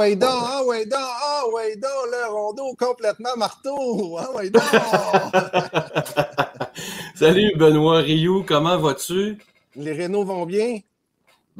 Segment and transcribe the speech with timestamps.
[0.00, 4.16] ouais, donc, ah, ouais, donc, ah, ouais, donc, le rondeau complètement marteau.
[4.18, 4.62] Ah, ouais, donc.
[7.14, 9.38] Salut, Benoît Rioux, comment vas-tu?
[9.76, 10.78] Les Renault vont bien?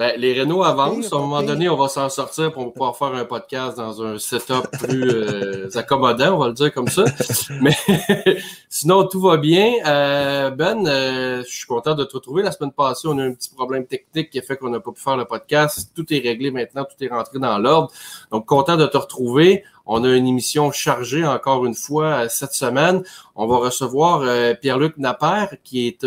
[0.01, 1.13] Ben, les Renault avancent.
[1.13, 4.19] À un moment donné, on va s'en sortir pour pouvoir faire un podcast dans un
[4.19, 7.05] setup plus euh, accommodant, on va le dire comme ça.
[7.61, 7.77] Mais
[8.71, 9.75] sinon, tout va bien.
[9.85, 12.43] Euh, ben, euh, je suis content de te retrouver.
[12.43, 14.81] La semaine passée, on a eu un petit problème technique qui a fait qu'on n'a
[14.81, 15.91] pas pu faire le podcast.
[15.95, 17.93] Tout est réglé maintenant, tout est rentré dans l'ordre.
[18.33, 19.65] Donc, content de te retrouver.
[19.85, 23.03] On a une émission chargée encore une fois cette semaine.
[23.37, 24.23] On va recevoir
[24.63, 26.07] Pierre-Luc Napper, qui est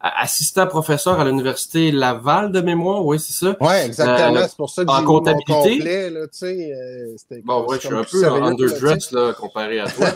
[0.00, 3.56] assistant professeur à l'université Laval de mémoire, oui, c'est ça.
[3.60, 4.36] Oui, exactement.
[4.40, 5.52] Euh, c'est pour ça que j'ai en comptabilité.
[5.52, 9.80] Mon complet, là, tu sais, euh, bon, ouais, je suis un peu underdressed là, comparé
[9.80, 10.06] à toi.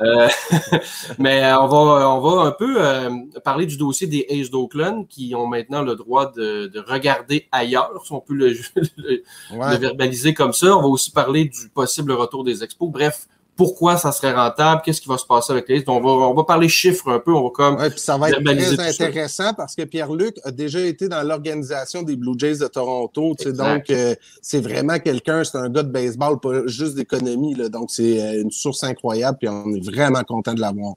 [0.00, 0.28] euh,
[1.18, 3.10] mais euh, on va on va un peu euh,
[3.44, 7.90] parler du dossier des Aces d'Oakland qui ont maintenant le droit de, de regarder ailleurs,
[8.04, 8.50] si on peut le,
[8.96, 10.76] le, le verbaliser comme ça.
[10.76, 12.90] On va aussi parler du possible retour des expos.
[12.90, 13.26] Bref,
[13.62, 15.88] pourquoi ça serait rentable, qu'est-ce qui va se passer avec les listes.
[15.88, 17.76] On va, on va parler chiffres un peu, on va comme.
[17.76, 22.02] Ouais, puis ça va être très intéressant parce que Pierre-Luc a déjà été dans l'organisation
[22.02, 23.36] des Blue Jays de Toronto.
[23.46, 27.54] Donc, euh, c'est vraiment quelqu'un, c'est un gars de baseball, pas juste d'économie.
[27.70, 30.94] Donc, c'est euh, une source incroyable, puis on est vraiment content de l'avoir.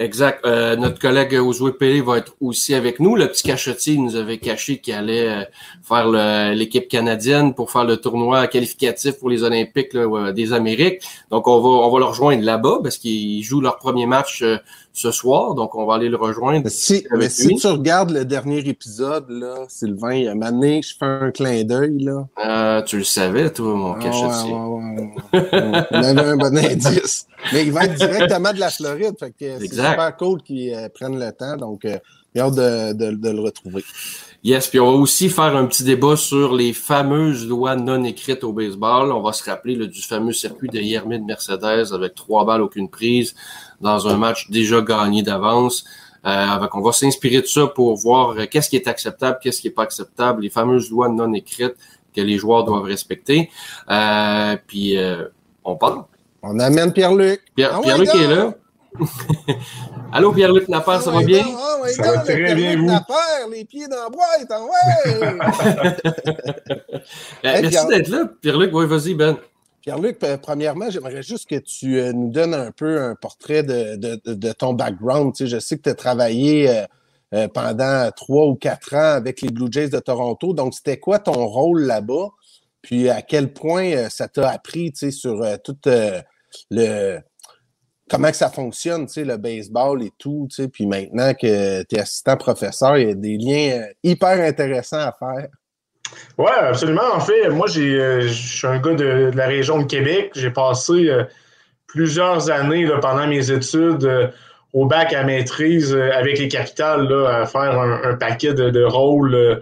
[0.00, 0.46] Exact.
[0.46, 3.16] Euh, notre collègue Ozoé Pelé va être aussi avec nous.
[3.16, 5.44] Le petit cachetier nous avait caché qu'il allait euh,
[5.82, 6.08] faire
[6.54, 9.94] l'équipe canadienne pour faire le tournoi qualificatif pour les Olympiques
[10.34, 11.02] des Amériques.
[11.30, 14.56] Donc, on va, on va le rejoindre là-bas parce qu'ils jouent leur premier match euh,
[14.92, 16.68] ce soir, donc on va aller le rejoindre.
[16.68, 20.94] Si, mais si tu regardes le dernier épisode, là, Sylvain, il y a mané, je
[20.98, 21.98] fais un clin d'œil.
[22.00, 22.26] là.
[22.44, 24.52] Euh, tu le savais, toi, mon ah, cachetier.
[24.52, 27.26] Ouais, ouais, on avait un bon indice.
[27.52, 30.88] Mais il va être directement de la Floride, fait que c'est super cool qu'ils euh,
[30.88, 31.98] prennent le temps, donc euh,
[32.34, 33.84] j'ai hâte de, de, de le retrouver.
[34.42, 38.42] Yes, puis on va aussi faire un petit débat sur les fameuses lois non écrites
[38.42, 39.12] au baseball.
[39.12, 42.88] On va se rappeler là, du fameux circuit de Yermid Mercedes avec trois balles, aucune
[42.88, 43.34] prise
[43.82, 45.84] dans un match déjà gagné d'avance.
[46.24, 49.68] Euh, on va s'inspirer de ça pour voir euh, qu'est-ce qui est acceptable, qu'est-ce qui
[49.68, 51.76] est pas acceptable, les fameuses lois non écrites
[52.14, 53.50] que les joueurs doivent respecter.
[53.90, 54.96] Euh, puis
[55.64, 56.04] on parle.
[56.42, 57.42] On amène Pierre-Luc.
[57.54, 58.54] Pierre, ah Pierre-Luc est là.
[60.12, 61.44] Allô, Pierre-Luc Napper, ça va bien?
[61.46, 62.86] Ah, ça va très bien, vous?
[62.86, 63.14] Napper,
[63.50, 65.38] les pieds dans la boîte, hein, ouais!
[67.62, 68.70] merci d'être là, Pierre-Luc.
[68.74, 69.36] Oui, vas-y, Ben.
[69.80, 74.20] Pierre-Luc, premièrement, j'aimerais juste que tu euh, nous donnes un peu un portrait de, de,
[74.34, 75.34] de ton background.
[75.34, 76.84] Tu sais, je sais que tu as travaillé euh,
[77.32, 80.52] euh, pendant trois ou quatre ans avec les Blue Jays de Toronto.
[80.52, 82.28] Donc, c'était quoi ton rôle là-bas?
[82.82, 85.76] Puis à quel point ça t'a appris tu sais, sur tout
[86.70, 87.18] le
[88.10, 91.82] comment que ça fonctionne, tu sais, le baseball et tout, tu sais, puis maintenant que
[91.84, 95.48] tu es assistant professeur, il y a des liens hyper intéressants à faire.
[96.36, 97.14] Oui, absolument.
[97.14, 100.32] En fait, moi, euh, je suis un gars de, la région de Québec.
[100.34, 101.24] J'ai passé euh,
[101.86, 104.26] plusieurs années pendant mes études euh,
[104.72, 109.60] au bac à maîtrise avec les capitales à faire un, paquet de, rôles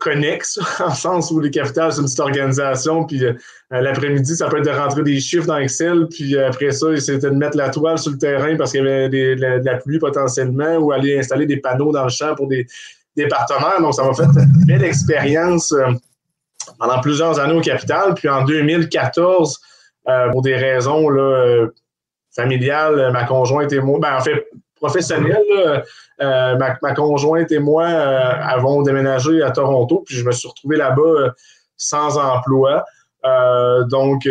[0.00, 3.22] connexes, en sens où les capitales, c'est une petite organisation, puis
[3.70, 7.36] l'après-midi, ça peut être de rentrer des chiffres dans Excel, puis après ça, c'était de
[7.36, 10.92] mettre la toile sur le terrain parce qu'il y avait de la pluie potentiellement, ou
[10.92, 12.66] aller installer des panneaux dans le champ pour des,
[13.26, 13.80] partenaires.
[13.80, 15.90] Donc, ça m'a fait une belle expérience euh,
[16.78, 18.14] pendant plusieurs années au capital.
[18.14, 19.60] Puis en 2014,
[20.08, 21.66] euh, pour des raisons euh,
[22.34, 25.84] familiales, ma conjointe et moi, ben, en fait, professionnelles,
[26.18, 31.34] ma, conjointe et moi avons déménagé à Toronto, puis je me suis retrouvé là-bas
[31.76, 32.84] sans emploi.
[33.90, 34.26] donc,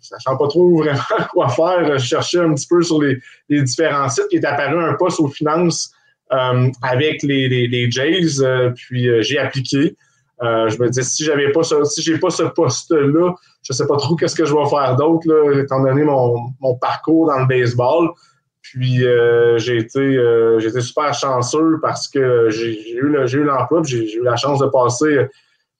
[0.00, 1.00] sachant pas trop vraiment
[1.30, 4.94] quoi faire, je cherchais un petit peu sur les, différents sites qui est apparu un
[4.94, 5.92] poste aux finances
[6.32, 9.96] euh, avec les, les, Jays, euh, puis euh, j'ai appliqué.
[10.40, 14.16] je me disais, si j'avais pas si j'ai pas ce poste-là, je sais pas trop
[14.16, 15.26] qu'est-ce que je vais faire d'autre,
[15.58, 18.10] étant donné mon, mon, parcours dans le baseball.
[18.62, 19.02] Puis
[19.56, 20.14] j'ai été,
[20.60, 25.26] été super chanceux parce que j'ai eu, eu l'emploi, j'ai eu la chance de passer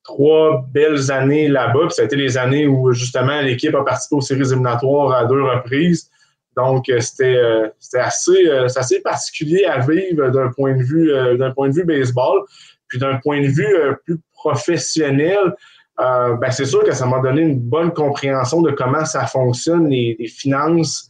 [0.03, 1.87] trois belles années là-bas.
[1.87, 5.25] Puis ça a été les années où justement l'équipe a participé aux séries éliminatoires à
[5.27, 6.11] deux reprises.
[6.56, 11.50] Donc, euh, euh, c'était assez, euh, assez particulier à vivre d'un point de vue d'un
[11.53, 12.43] point de vue baseball.
[12.88, 13.73] Puis d'un point de vue
[14.05, 15.55] plus professionnel,
[15.97, 20.17] ben, c'est sûr que ça m'a donné une bonne compréhension de comment ça fonctionne, les,
[20.26, 21.10] finances,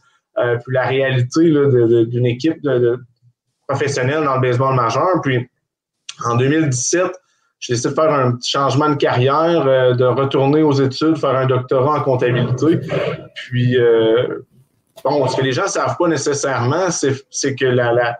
[0.63, 1.51] puis la réalité
[2.05, 2.99] d'une équipe de,
[3.67, 5.21] professionnelle dans le baseball majeur.
[5.23, 5.49] Puis
[6.25, 7.07] en 2017,
[7.59, 11.45] j'ai décidé de faire un petit changement de carrière, de retourner aux études, faire un
[11.45, 12.79] doctorat en comptabilité.
[13.35, 13.77] Puis
[15.03, 18.17] Bon, ce que les gens ne savent pas nécessairement, c'est que la,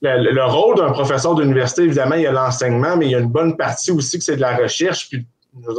[0.00, 3.30] le rôle d'un professeur d'université, évidemment, il y a l'enseignement, mais il y a une
[3.30, 5.08] bonne partie aussi que c'est de la recherche.
[5.08, 5.26] Puis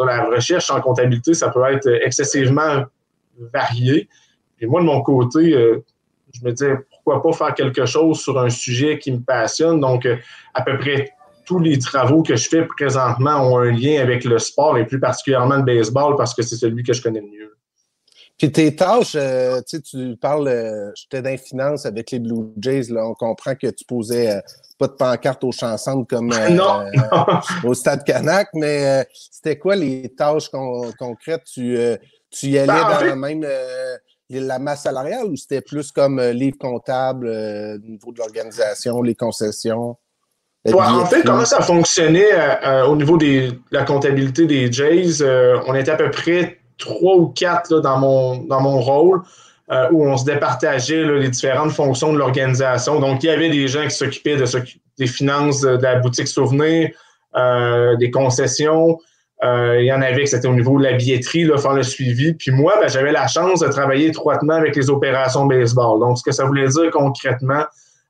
[0.05, 2.83] la recherche en comptabilité, ça peut être excessivement
[3.53, 4.09] varié.
[4.63, 5.83] Et moi, de mon côté, euh,
[6.33, 9.81] je me disais, pourquoi pas faire quelque chose sur un sujet qui me passionne?
[9.81, 10.15] Donc, euh,
[10.53, 11.11] à peu près
[11.45, 15.01] tous les travaux que je fais présentement ont un lien avec le sport et plus
[15.01, 17.57] particulièrement le baseball parce que c'est celui que je connais le mieux.
[18.37, 22.89] Puis tes tâches, euh, tu parles, euh, j'étais dans les finances avec les Blue Jays,
[22.89, 24.41] là, on comprend que tu posais
[24.79, 26.31] pas de pancarte aux chansons comme
[27.65, 30.49] au Stade Canac, mais c'était quoi les tâches
[30.97, 31.43] concrètes?
[31.53, 31.77] Tu,
[32.31, 33.45] tu y allais ben, dans la même
[34.39, 39.01] la masse salariale ou c'était plus comme euh, livre comptable euh, au niveau de l'organisation,
[39.01, 39.97] les concessions?
[40.71, 45.21] en fait, comment ça fonctionnait euh, au niveau de la comptabilité des Jays?
[45.67, 49.21] on était à peu près trois ou quatre dans, mon, dans mon rôle
[49.91, 52.99] où on se départageait les différentes fonctions de l'organisation.
[52.99, 54.45] Donc, il y avait des gens qui s'occupaient de,
[54.99, 56.91] des finances de la boutique souvenir,
[57.35, 58.99] des concessions,
[59.43, 61.83] euh, il y en avait que c'était au niveau de la billetterie, là, faire le
[61.83, 62.33] suivi.
[62.33, 65.99] Puis moi, ben, j'avais la chance de travailler étroitement avec les opérations baseball.
[65.99, 67.65] Donc, ce que ça voulait dire concrètement,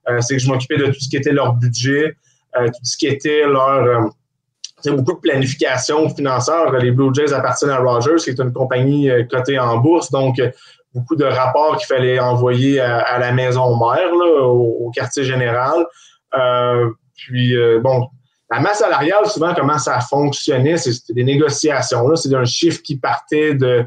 [0.09, 2.15] euh, c'est que je m'occupais de tout ce qui était leur budget,
[2.57, 4.11] euh, tout ce qui était leur
[4.85, 6.69] beaucoup de planification financière.
[6.73, 10.11] Les Blue Jays appartiennent à Rogers, qui est une compagnie cotée en bourse.
[10.11, 10.41] Donc,
[10.93, 15.85] beaucoup de rapports qu'il fallait envoyer à, la maison mère, au, quartier général.
[17.15, 18.09] puis, bon,
[18.53, 22.07] la masse salariale, souvent, comment ça fonctionnait, c'était des négociations.
[22.07, 23.83] Là, c'est un chiffre qui partait de.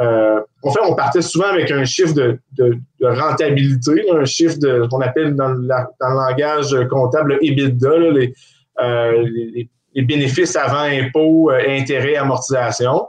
[0.00, 2.38] Euh, en fait, on partait souvent avec un chiffre de,
[3.02, 5.68] rentabilité, un chiffre de qu'on appelle dans, le
[6.00, 7.88] langage comptable EBITDA,
[8.80, 9.26] euh,
[9.94, 13.08] les, bénéfices avant impôts, euh, intérêts, amortisation.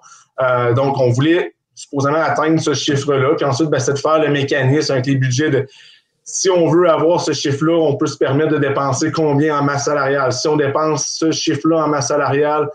[0.75, 3.35] donc, on voulait supposément atteindre ce chiffre-là.
[3.35, 5.67] Puis ensuite, ben, c'est de faire le mécanisme avec les budgets de
[6.25, 9.85] si on veut avoir ce chiffre-là, on peut se permettre de dépenser combien en masse
[9.85, 10.33] salariale?
[10.33, 12.67] Si on dépense ce chiffre-là en masse salariale,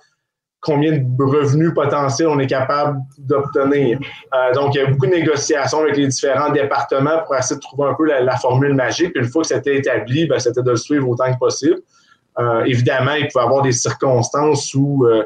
[0.61, 3.99] combien de revenus potentiels on est capable d'obtenir?
[4.33, 7.61] Euh, donc, il y a beaucoup de négociations avec les différents départements pour essayer de
[7.61, 9.11] trouver un peu la, formule magique.
[9.17, 11.81] Une fois que c'était établi, ben, c'était de le suivre autant que possible.
[12.39, 15.25] Euh, évidemment, il pouvait y avoir des circonstances où, euh,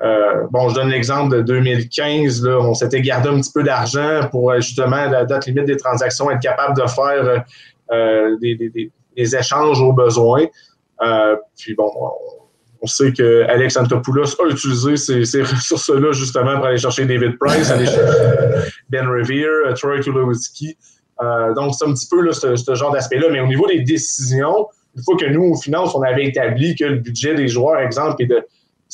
[0.00, 4.54] bon, je donne l'exemple de 2015, là, on s'était gardé un petit peu d'argent pour
[4.56, 7.44] justement, à la date limite des transactions, être capable de faire
[7.92, 10.46] euh, des, échanges aux besoins.
[11.02, 11.90] Euh, puis bon,
[12.80, 17.70] on, sait que Alex Antopoulos a utilisé ces, ressources-là justement pour aller chercher David Price,
[17.70, 20.76] aller chercher Ben Revere, euh, Troy Tulowitzki.
[21.54, 23.28] donc, c'est un petit peu là, ce, genre d'aspect-là.
[23.30, 26.84] Mais au niveau des décisions, il faut que nous, aux finances, on avait établi que
[26.84, 28.44] le budget des joueurs, exemple, est de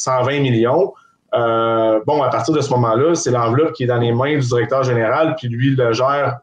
[0.01, 0.93] 120 millions.
[1.33, 4.83] bon, à partir de ce moment-là, c'est l'enveloppe qui est dans les mains du directeur
[4.83, 6.41] général, puis lui, il le gère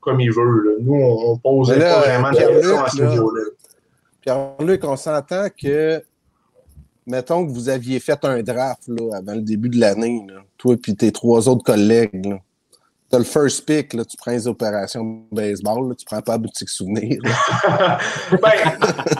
[0.00, 0.78] comme il veut.
[0.80, 3.42] Nous, on, pose pas vraiment de questions à ce niveau-là.
[4.22, 6.02] Pierre-Luc, on s'entend que,
[7.06, 10.26] mettons que vous aviez fait un draft là, avant le début de l'année,
[10.58, 12.40] toi et tes trois autres collègues.
[13.10, 16.38] Tu as le first pick, là, tu prends les opérations baseball, là, tu prends pas
[16.38, 17.18] boutique souvenir.
[18.30, 18.52] ben,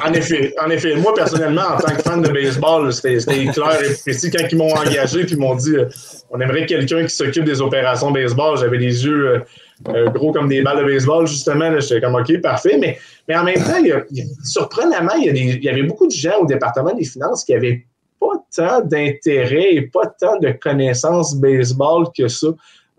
[0.06, 0.94] en effet, en effet.
[0.94, 4.30] Moi, personnellement, en tant que fan de baseball, c'était clair et précis.
[4.30, 5.88] Quand ils m'ont engagé et m'ont dit euh,
[6.30, 9.40] on aimerait quelqu'un qui s'occupe des opérations baseball, j'avais les yeux euh,
[9.88, 11.80] euh, gros comme des balles de baseball, justement.
[11.80, 12.78] J'étais comme, OK, parfait.
[12.78, 14.04] Mais, mais en même temps, il
[14.44, 17.84] surprenamment, il y, avait beaucoup de gens au département des finances qui n'avaient
[18.20, 22.48] pas tant d'intérêt et pas tant de connaissances baseball que ça.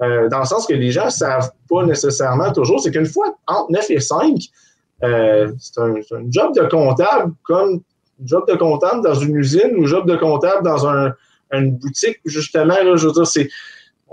[0.01, 2.79] Euh, dans le sens que les gens ne savent pas nécessairement toujours.
[2.79, 4.36] C'est qu'une fois entre 9 et 5,
[5.03, 5.96] euh, c'est un,
[6.29, 7.81] job de comptable comme
[8.24, 10.88] job de comptable dans une usine ou job de comptable dans
[11.51, 12.65] une boutique, justement.
[12.65, 13.50] Là, je veux dire, c'est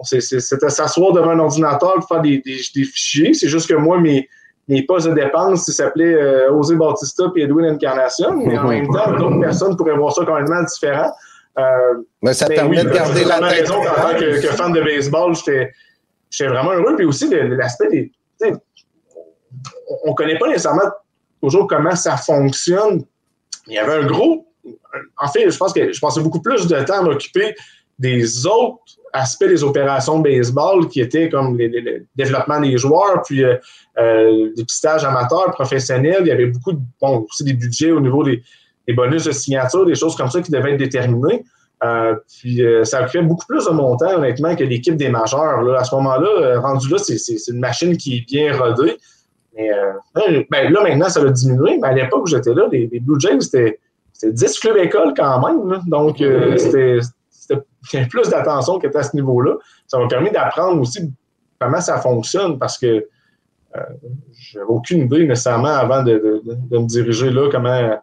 [0.03, 3.35] c'était s'asseoir devant un ordinateur pour faire des, fichiers.
[3.35, 4.29] C'est juste que moi, mes,
[4.69, 8.87] mes postes de dépenses, ça s'appelait euh, Osé Bautista et Edwin Incarnation, mais en même
[8.89, 11.11] temps, d'autres personnes pourraient voir ça complètement différent.
[11.59, 13.61] Euh, mais ça permet de garder la tête.
[13.61, 15.73] raison en tant que, fan de baseball, j'étais
[16.47, 16.95] vraiment heureux.
[16.97, 18.13] Puis aussi, l'aspect des.
[20.05, 20.91] On ne connaît pas nécessairement
[21.43, 23.05] toujours comment ça fonctionne.
[23.67, 24.47] Il y avait un gros.
[25.17, 27.55] En fait, je pense que je passais beaucoup plus de temps à m'occuper
[27.99, 33.57] des autres aspects des opérations baseball qui étaient comme le développement des joueurs, puis euh,
[33.99, 36.21] euh, des stages amateurs, professionnels.
[36.21, 38.43] Il y avait beaucoup de, bon, aussi des budgets au niveau des,
[38.95, 41.45] bonus de signature, des choses comme ça qui devaient être déterminées.
[41.85, 45.63] Euh, puis ça fait beaucoup plus de montant, honnêtement, que l'équipe des majeurs.
[45.63, 45.79] Là.
[45.79, 48.97] À ce moment-là, rendu là, c'est une machine qui est bien rodée.
[49.57, 49.71] Mais
[50.51, 51.79] ben, là, maintenant, ça a diminué.
[51.81, 53.79] Mais à l'époque où j'étais là, les, Blue Jays, c'était
[54.25, 55.81] 10 clubs écoles quand même.
[55.87, 56.19] Donc,
[56.57, 56.99] c'était
[57.93, 59.57] y a plus d'attention qui était à ce niveau-là.
[59.87, 61.13] Ça m'a permis d'apprendre aussi
[61.61, 63.07] comment ça fonctionne parce que
[63.77, 63.81] euh,
[64.33, 67.99] j'avais aucune idée nécessairement avant de, me diriger là, comment,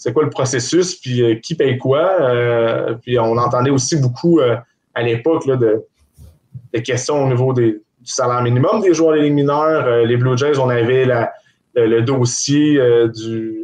[0.00, 2.96] c'est quoi le processus, puis qui paye quoi.
[3.02, 5.84] puis on entendait aussi beaucoup à l'époque de,
[6.82, 10.06] questions au niveau des, du salaire minimum des joueurs des mineurs.
[10.06, 11.04] les Blue Jays, on avait
[11.74, 12.80] le, dossier
[13.14, 13.62] du,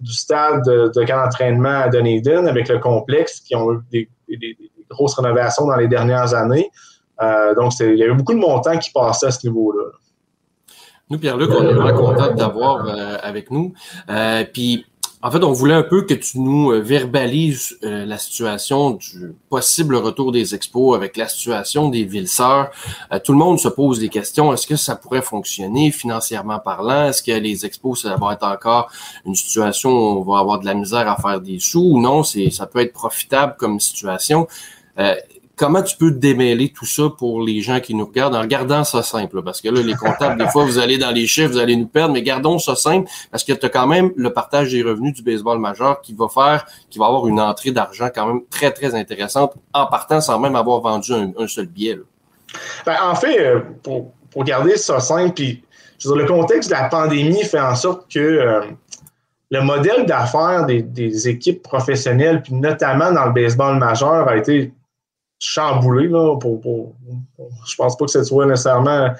[0.00, 4.56] du stade de, camp d'entraînement à Dunedin avec le complexe qui ont eu des,
[4.90, 6.68] grosses rénovations dans les dernières années.
[7.56, 9.84] donc, il y avait beaucoup de montants qui passaient à ce niveau-là.
[11.10, 13.72] Nous, Pierre-Luc, on est vraiment content d'avoir euh, avec nous.
[14.08, 14.86] Euh, puis,
[15.22, 19.96] en fait, on voulait un peu que tu nous euh, verbalises la situation du possible
[19.96, 22.70] retour des expos avec la situation des villes sœurs.
[23.24, 24.52] tout le monde se pose des questions.
[24.52, 27.08] Est-ce que ça pourrait fonctionner financièrement parlant?
[27.08, 28.90] Est-ce que les expos, ça va être encore
[29.26, 32.22] une situation où on va avoir de la misère à faire des sous ou non?
[32.22, 34.46] C'est, ça peut être profitable comme situation.
[35.60, 39.02] Comment tu peux démêler tout ça pour les gens qui nous regardent en gardant ça
[39.02, 39.42] simple?
[39.42, 41.86] Parce que là, les comptables, des fois, vous allez dans les chiffres, vous allez nous
[41.86, 45.12] perdre, mais gardons ça simple parce que tu as quand même le partage des revenus
[45.12, 48.70] du baseball majeur qui va faire, qui va avoir une entrée d'argent quand même très,
[48.70, 51.98] très intéressante en partant sans même avoir vendu un, seul billet.
[52.86, 55.62] Ben, en fait, euh, pour, garder ça simple, puis
[56.06, 58.62] le contexte de la pandémie fait en sorte que euh,
[59.50, 64.72] le modèle d'affaires des, des, équipes professionnelles, puis notamment dans le baseball majeur, a été
[65.40, 66.08] chamboulé.
[66.08, 66.94] Là, pour, pour,
[67.66, 69.10] je pense pas que ce soit nécessairement.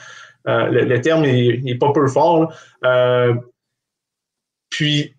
[0.48, 2.52] Euh, le, terme n'est pas peu fort.
[2.84, 3.34] Euh,
[4.70, 5.14] puis,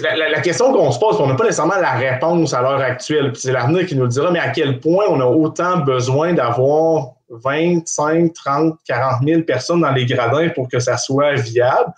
[0.00, 3.32] la, question qu'on se pose, on n'a pas nécessairement la réponse à l'heure actuelle.
[3.34, 7.16] c'est l'avenir qui nous le dira, mais à quel point on a autant besoin d'avoir
[7.28, 11.92] 25, 30, 40 000 personnes dans les gradins pour que ça soit viable?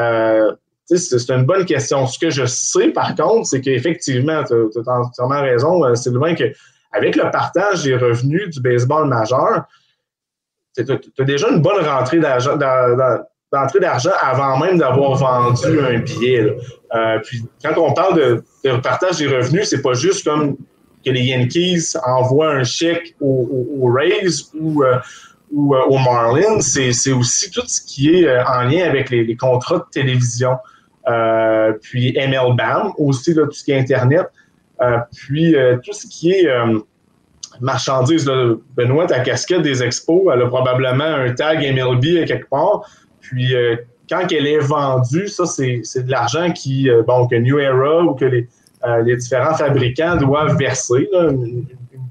[0.00, 0.52] Euh,
[0.86, 2.04] c'est une bonne question.
[2.08, 6.52] Ce que je sais, par contre, c'est qu'effectivement, tu as, entièrement raison, Sylvain, que
[6.92, 9.64] avec le partage des revenus du baseball majeur,
[10.76, 10.84] tu
[11.18, 12.56] as déjà une bonne rentrée d'argent
[13.52, 16.56] d'argent avant même d'avoir vendu un billet.
[16.94, 20.56] Euh, puis quand on parle de, partage des revenus, c'est pas juste comme
[21.04, 24.26] que les Yankees envoient un chèque aux, Rays
[24.58, 29.36] ou, euh, euh, aux Marlins, c'est aussi tout ce qui est en lien avec les,
[29.36, 30.56] contrats de télévision.
[31.80, 34.26] puis MLBAM, aussi tout ce qui est Internet.
[34.82, 36.78] Euh, puis euh, tout ce qui est euh,
[37.60, 38.30] marchandises,
[38.76, 42.88] Benoît, ta casquette des expos, elle a probablement un tag MLB quelque part.
[43.20, 43.54] Puis
[44.08, 48.24] quand elle est vendue, ça, c'est de l'argent qui, bon, que New Era ou que
[48.24, 51.66] les, différents fabricants doivent verser, une,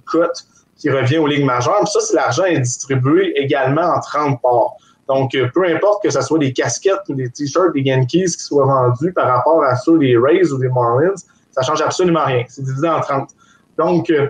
[0.06, 0.46] cote
[0.76, 1.80] qui revient aux ligues majeures.
[1.84, 4.76] Puis ça, c'est l'argent est distribué également en 30 parts.
[5.08, 8.66] Donc, peu importe que ce soit des casquettes ou des t-shirts des Yankees qui soient
[8.66, 11.16] vendus par rapport à ceux des Rays ou des Marlins,
[11.52, 12.44] ça change absolument rien.
[12.48, 13.30] C'est divisé en 30.
[13.78, 14.30] Donc, euh,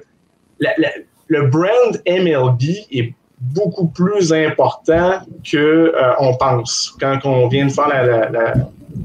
[1.27, 2.61] le brand MLB
[2.91, 7.87] est beaucoup plus important qu'on euh, pense quand on vient de faire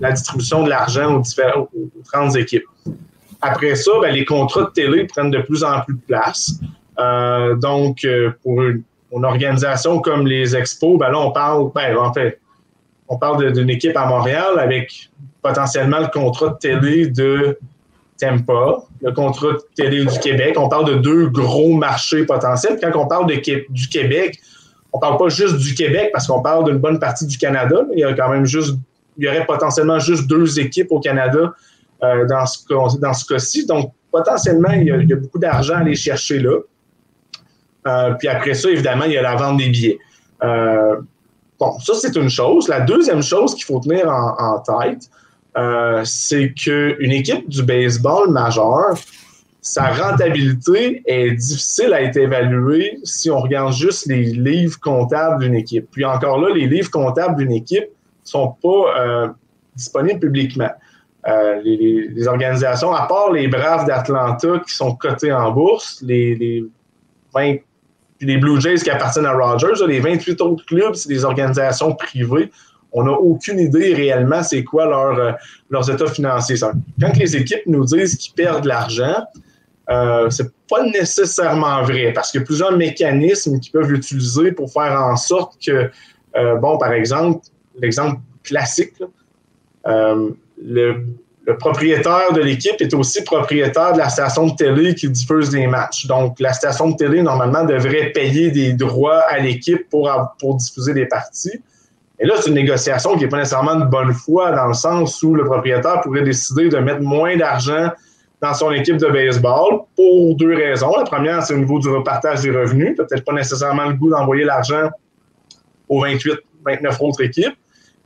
[0.00, 1.70] la, distribution de l'argent aux, différentes,
[2.12, 2.64] 30 équipes.
[3.40, 6.54] Après ça, ben, les contrats de télé prennent de plus en plus de place.
[6.98, 8.06] Euh, donc,
[8.42, 11.96] pour une, organisation comme les Expos, ben là, on parle, ben,
[13.08, 17.58] on parle d'une équipe à Montréal avec potentiellement le contrat de télé de
[18.18, 20.54] Tempa, le contrat de télé du Québec.
[20.58, 22.78] On parle de deux gros marchés potentiels.
[22.80, 24.38] Quand on parle du Québec,
[24.92, 27.84] on parle pas juste du Québec parce qu'on parle d'une bonne partie du Canada.
[27.92, 28.76] Il y a quand même juste,
[29.18, 31.52] il y aurait potentiellement juste deux équipes au Canada
[32.02, 33.66] euh, dans ce, dans ce cas-ci.
[33.66, 36.58] Donc, potentiellement, il y a, beaucoup d'argent à aller chercher là.
[37.86, 39.98] Euh, puis après ça, évidemment, il y a la vente des billets.
[40.44, 40.96] Euh,
[41.58, 42.68] bon, ça, c'est une chose.
[42.68, 45.10] La deuxième chose qu'il faut tenir en tête,
[45.56, 48.96] euh, c'est qu'une équipe du baseball majeur,
[49.60, 55.54] sa rentabilité est difficile à être évaluée si on regarde juste les livres comptables d'une
[55.54, 55.88] équipe.
[55.90, 59.28] Puis encore là, les livres comptables d'une équipe ne sont pas euh,
[59.76, 60.70] disponibles publiquement.
[61.26, 66.66] Euh, les, organisations, à part les Braves d'Atlanta qui sont cotés en bourse, les
[68.20, 72.50] Blue Jays qui appartiennent à Rogers, les 28 autres clubs, c'est des organisations privées
[72.94, 75.32] on n'a aucune idée réellement c'est quoi leur, euh,
[75.68, 76.56] leurs états financiers.
[77.00, 79.26] Quand les équipes nous disent qu'ils perdent de l'argent,
[79.90, 84.72] euh, c'est pas nécessairement vrai parce qu'il y a plusieurs mécanismes qu'ils peuvent utiliser pour
[84.72, 85.90] faire en sorte que,
[86.36, 87.44] euh, bon, par exemple,
[87.78, 88.94] l'exemple classique,
[89.86, 90.30] euh,
[90.62, 91.04] le,
[91.58, 96.06] propriétaire de l'équipe est aussi propriétaire de la station de télé qui diffuse les matchs.
[96.06, 100.94] Donc, la station de télé, normalement, devrait payer des droits à l'équipe pour, pour diffuser
[100.94, 101.60] des parties.
[102.24, 105.22] Et là, c'est une négociation qui n'est pas nécessairement de bonne foi dans le sens
[105.22, 107.90] où le propriétaire pourrait décider de mettre moins d'argent
[108.40, 110.96] dans son équipe de baseball pour deux raisons.
[110.96, 112.96] La première, c'est au niveau du repartage des revenus.
[112.96, 114.88] Peut-être pas nécessairement le goût d'envoyer l'argent
[115.86, 116.32] aux 28,
[116.64, 117.54] 29 autres équipes.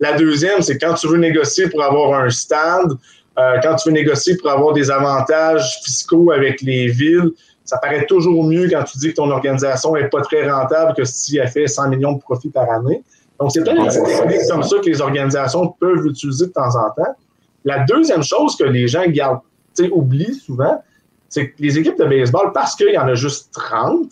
[0.00, 2.90] La deuxième, c'est quand tu veux négocier pour avoir un stade,
[3.36, 7.30] quand tu veux négocier pour avoir des avantages fiscaux avec les villes,
[7.64, 11.04] ça paraît toujours mieux quand tu dis que ton organisation n'est pas très rentable que
[11.04, 13.04] si elle fait 100 millions de profits par année.
[13.38, 17.14] Donc, c'est peut-être comme ça que les organisations peuvent utiliser de temps en temps.
[17.64, 19.40] La deuxième chose que les gens gardent,
[19.92, 20.82] oublient souvent,
[21.28, 24.10] c'est que les équipes de baseball, parce qu'il y en a juste 30,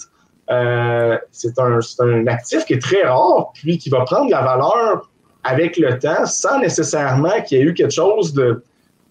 [0.50, 5.10] euh, c'est un, un, actif qui est très rare, puis qui va prendre la valeur
[5.42, 8.62] avec le temps sans nécessairement qu'il y ait eu quelque chose de.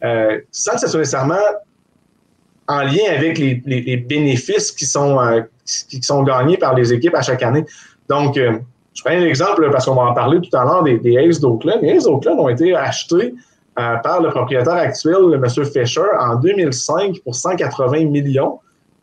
[0.03, 1.35] Euh, sans que ce soit nécessairement
[2.67, 3.55] en lien avec les,
[3.97, 7.65] bénéfices qui sont, euh, qui sont gagnés par les équipes à chaque année.
[8.09, 8.39] Donc,
[8.95, 11.39] je prends un exemple parce qu'on va en parler tout à l'heure des, des Aces
[11.39, 11.79] d'Oakland.
[11.81, 13.35] Les Aces d'Oakland ont été achetés
[13.77, 15.45] euh, par le propriétaire actuel, M.
[15.65, 18.59] Fisher, en 2005 pour 180 millions.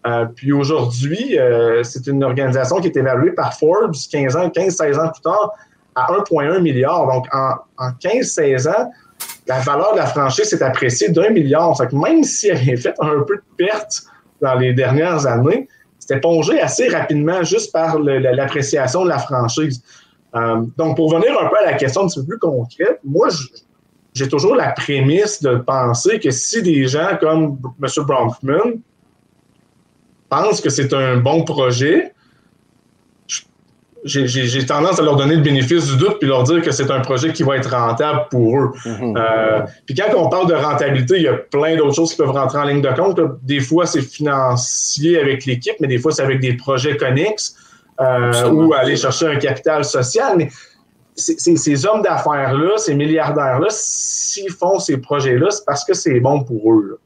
[0.07, 4.99] Euh, puis aujourd'hui, euh, c'est une organisation qui est évaluée par Forbes 15 ans, 15-16
[4.99, 5.53] ans plus tard
[5.95, 7.07] à 1,1 milliard.
[7.07, 8.91] Donc, en, en 15-16 ans,
[9.47, 11.77] la valeur de la franchise s'est appréciée d'un milliard.
[11.77, 14.05] Ça que même si elle avait fait un peu de perte
[14.41, 15.69] dans les dernières années,
[16.21, 19.83] pongé assez rapidement juste par l'appréciation de la franchise.
[20.77, 23.29] donc, pour venir un peu à la question un petit peu plus concrète, moi,
[24.15, 28.05] j'ai toujours la prémisse de penser que si des gens comme M.
[28.05, 28.81] Bronfman
[30.29, 32.13] pensent que c'est un bon projet,
[34.05, 37.01] j'ai tendance à leur donner le bénéfice du doute puis leur dire que c'est un
[37.01, 38.71] projet qui va être rentable pour eux.
[38.85, 39.17] Mm-hmm.
[39.17, 42.31] Euh, puis quand on parle de rentabilité, il y a plein d'autres choses qui peuvent
[42.31, 43.21] rentrer en ligne de compte.
[43.43, 47.57] Des fois, c'est financier avec l'équipe, mais des fois, c'est avec des projets connexes
[48.01, 50.37] euh, ou aller chercher un capital social.
[50.37, 50.51] Mais
[51.15, 56.73] ces hommes d'affaires-là, ces milliardaires-là, s'ils font ces projets-là, c'est parce que c'est bon pour
[56.73, 56.99] eux.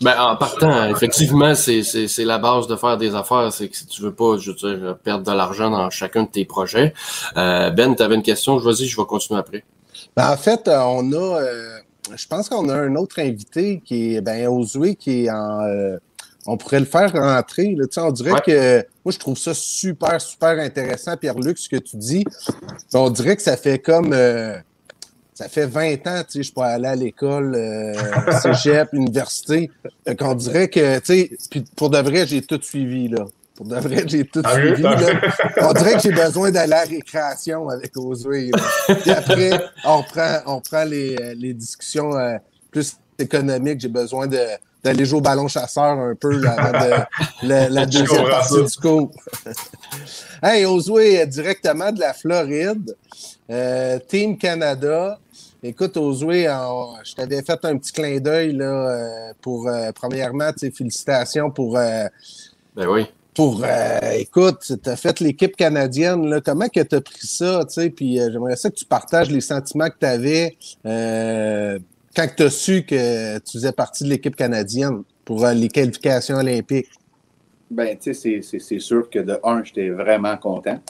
[0.00, 3.52] Ben, en partant, effectivement, c'est la base de faire des affaires.
[3.52, 6.28] C'est que si tu veux pas, je veux dire, perdre de l'argent dans chacun de
[6.28, 6.94] tes projets.
[7.36, 8.56] Euh, ben, tu avais une question.
[8.58, 9.64] Vas-y, je vais continuer après.
[10.16, 11.78] Ben, en fait, euh, on a, euh,
[12.16, 15.98] je pense qu'on a un autre invité qui est, ben, Oswey, qui est en,
[16.46, 17.74] on pourrait le faire rentrer.
[17.76, 21.96] Là, on dirait que moi, je trouve ça super, super intéressant, Pierre-Luc, ce que tu
[21.96, 22.24] dis.
[22.94, 24.56] On dirait que ça fait comme euh,
[25.40, 27.94] ça fait 20 ans, tu sais, je peux aller à l'école, euh,
[28.42, 29.70] cégep, université.
[30.06, 33.24] Fait qu'on dirait que, tu sais, puis pour de vrai, j'ai tout suivi, là.
[33.54, 34.82] Pour de vrai, j'ai tout ah suivi.
[34.82, 34.98] Là.
[35.62, 38.50] On dirait que j'ai besoin d'aller à la récréation avec Oswey.
[39.00, 39.50] Puis après,
[39.86, 42.36] on prend, on prend les, les discussions euh,
[42.70, 43.80] plus économiques.
[43.80, 44.38] J'ai besoin de
[44.82, 46.78] d'aller jouer au ballon chasseur un peu avant
[47.42, 49.10] de, la, deuxième partie du coup.
[50.42, 52.96] hey, Oswey, directement de la Floride,
[53.50, 55.18] euh, Team Canada.
[55.62, 56.44] Écoute, Oswey,
[57.04, 61.74] je t'avais fait un petit clin d'œil là, euh, pour, euh, premièrement, félicitations pour...
[61.74, 62.08] ben
[62.76, 63.06] oui.
[63.32, 63.64] Pour,
[64.12, 67.90] écoute, tu as fait l'équipe canadienne, là, comment que tu as pris ça, tu sais,
[67.90, 70.56] puis j'aimerais ça que tu partages les sentiments que tu avais
[72.20, 76.36] quand tu as su que tu faisais partie de l'équipe canadienne pour euh, les qualifications
[76.36, 76.90] olympiques?
[77.70, 80.80] Ben, tu sais, c'est sûr que de un, j'étais vraiment content.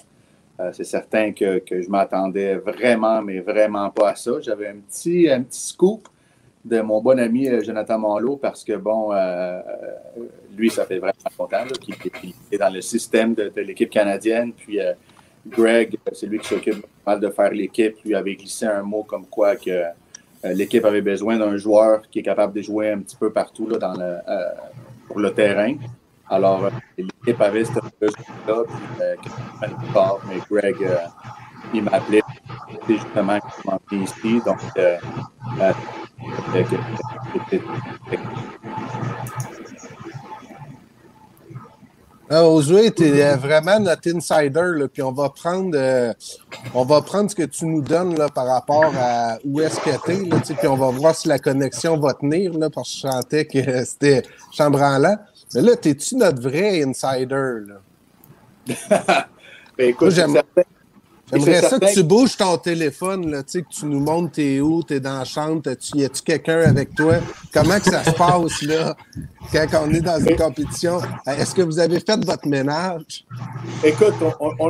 [0.59, 4.33] Euh, c'est certain que, que je m'attendais vraiment, mais vraiment pas à ça.
[4.41, 6.09] J'avais un petit, un petit scoop
[6.65, 9.13] de mon bon ami euh, Jonathan Monlot parce que, bon,
[10.57, 14.53] lui, ça fait vraiment content qu'il est dans le système de, l'équipe canadienne.
[14.53, 14.79] Puis
[15.47, 19.57] Greg, c'est lui qui s'occupe de faire l'équipe, lui avait glissé un mot comme quoi
[19.57, 19.85] que
[20.45, 23.79] l'équipe avait besoin d'un joueur qui est capable de jouer un petit peu partout là,
[23.79, 24.49] dans le, euh,
[25.07, 25.75] pour le terrain.
[26.29, 28.63] Alors, euh, l'équipe avait ce besoin-là.
[30.29, 30.77] Mais Greg,
[31.75, 32.23] il m'appelait
[32.89, 33.39] justement
[33.91, 34.41] je ici.
[34.45, 34.59] Donc,
[35.61, 35.73] Ah,
[42.31, 46.13] Josué, tu es vraiment notre insider, là, puis on va prendre euh,
[46.75, 49.91] on va prendre ce que tu nous donnes là, par rapport à où est-ce que
[50.05, 53.13] tu es, puis on va voir si la connexion va tenir, là, parce que je
[53.13, 55.19] sentais que c'était chambranlant.
[55.55, 57.65] Mais là, es-tu notre vrai insider?
[57.67, 57.81] Là?
[59.77, 60.13] ben, écoute,
[61.33, 65.01] J'aimerais ça que tu bouges ton téléphone, là, que tu nous montres t'es où, t'es
[65.01, 65.63] dans la chambre,
[65.95, 67.15] y a-tu quelqu'un avec toi?
[67.53, 68.97] Comment que ça se passe là,
[69.53, 71.01] quand on est dans une compétition?
[71.27, 73.25] Est-ce que vous avez fait votre ménage?
[73.85, 74.15] Écoute,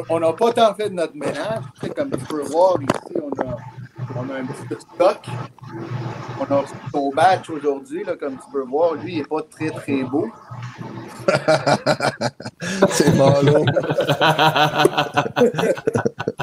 [0.09, 1.64] on n'a pas tant fait de notre ménage.
[1.96, 3.57] Comme tu peux voir ici, on a
[4.17, 5.27] on a un petit peu de stock.
[6.41, 8.95] On a son batch aujourd'hui, comme tu peux voir.
[8.95, 10.29] Lui, il n'est pas très, très beau.
[12.91, 13.61] C'est bon, là.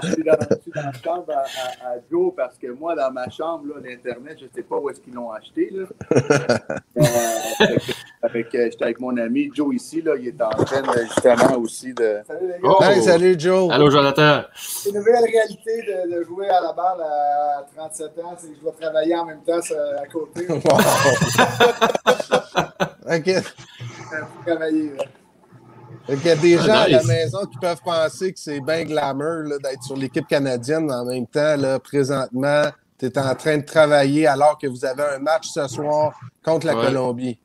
[0.03, 4.45] je, suis dans, la chambre à, Joe parce que moi, dans ma chambre, l'Internet, je
[4.45, 5.71] ne sais pas où est-ce qu'ils l'ont acheté.
[5.71, 5.85] Là.
[6.97, 7.77] Euh,
[8.23, 11.57] avec, euh, j'étais avec mon ami Joe ici, là, il est en train de, justement
[11.57, 12.21] aussi de.
[12.27, 12.59] Salut les gars.
[12.63, 12.83] Oh.
[12.83, 13.71] Hey, salut Joe.
[13.71, 14.41] Allô, Jonathan.
[14.55, 18.55] C'est une nouvelle réalité de, de jouer à la balle à 37 ans, c'est que
[18.55, 20.47] je dois travailler en même temps à côté.
[20.49, 20.57] Wow.
[23.15, 23.29] OK.
[24.33, 24.91] pour travailler.
[24.97, 25.03] là.
[26.07, 28.83] Qu'il y a des Ah, gens à la maison qui peuvent penser que c'est bien
[28.85, 32.63] glamour d'être sur l'équipe canadienne, en même temps, là, présentement,
[32.99, 36.65] tu es en train de travailler alors que vous avez un match ce soir contre
[36.67, 36.85] la Ouais.
[36.85, 37.39] Colombie.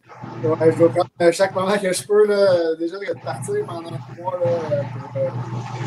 [0.44, 2.26] Ouais, je dois prendre euh, chaque moment que je peux.
[2.26, 5.28] Là, euh, déjà, de partir pendant un mois là, euh, pour euh,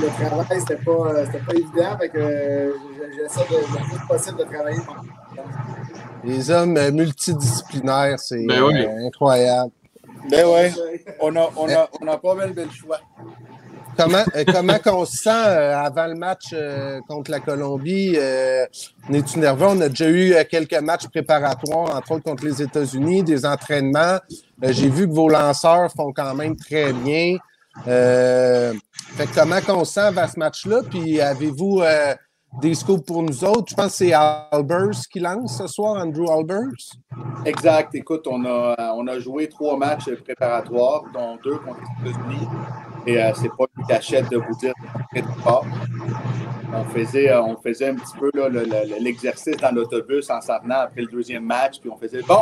[0.02, 1.98] le travail, c'était pas, c'était pas évident.
[2.00, 2.72] Fait que euh,
[3.16, 4.80] j'essaie de, le plus possible de travailler.
[6.24, 8.86] Les hommes multidisciplinaires, c'est Ben oui.
[8.86, 9.72] euh, incroyable.
[10.30, 10.74] Ben ouais,
[11.22, 13.00] on a, on a, on a pas mal de choix.
[13.98, 18.16] Comment, euh, comment qu'on se sent euh, avant le match euh, contre la Colombie?
[18.18, 18.66] Euh,
[19.12, 19.68] Es-tu nerveux?
[19.68, 24.18] On a déjà eu quelques matchs préparatoires, entre autres contre les États-Unis, des entraînements.
[24.62, 27.38] J'ai vu que vos lanceurs font quand même très bien.
[27.86, 30.82] Fait comment qu'on se sent avant ce match-là?
[30.90, 31.84] Puis avez-vous
[32.62, 33.66] des scoops pour nous autres?
[33.70, 36.74] Je pense que c'est Albers qui lance ce soir, Andrew Albers.
[37.46, 37.94] Exact.
[37.96, 42.48] Écoute, on a, on a joué trois matchs préparatoires, dont deux contre les États-Unis.
[43.08, 44.42] Et c'est pas cachette de
[45.44, 45.66] fort.
[46.74, 48.32] On faisait, euh, on faisait un petit peu
[49.00, 51.80] l'exercice dans l'autobus en s'en venant après le deuxième match.
[51.80, 52.42] Puis on faisait bon,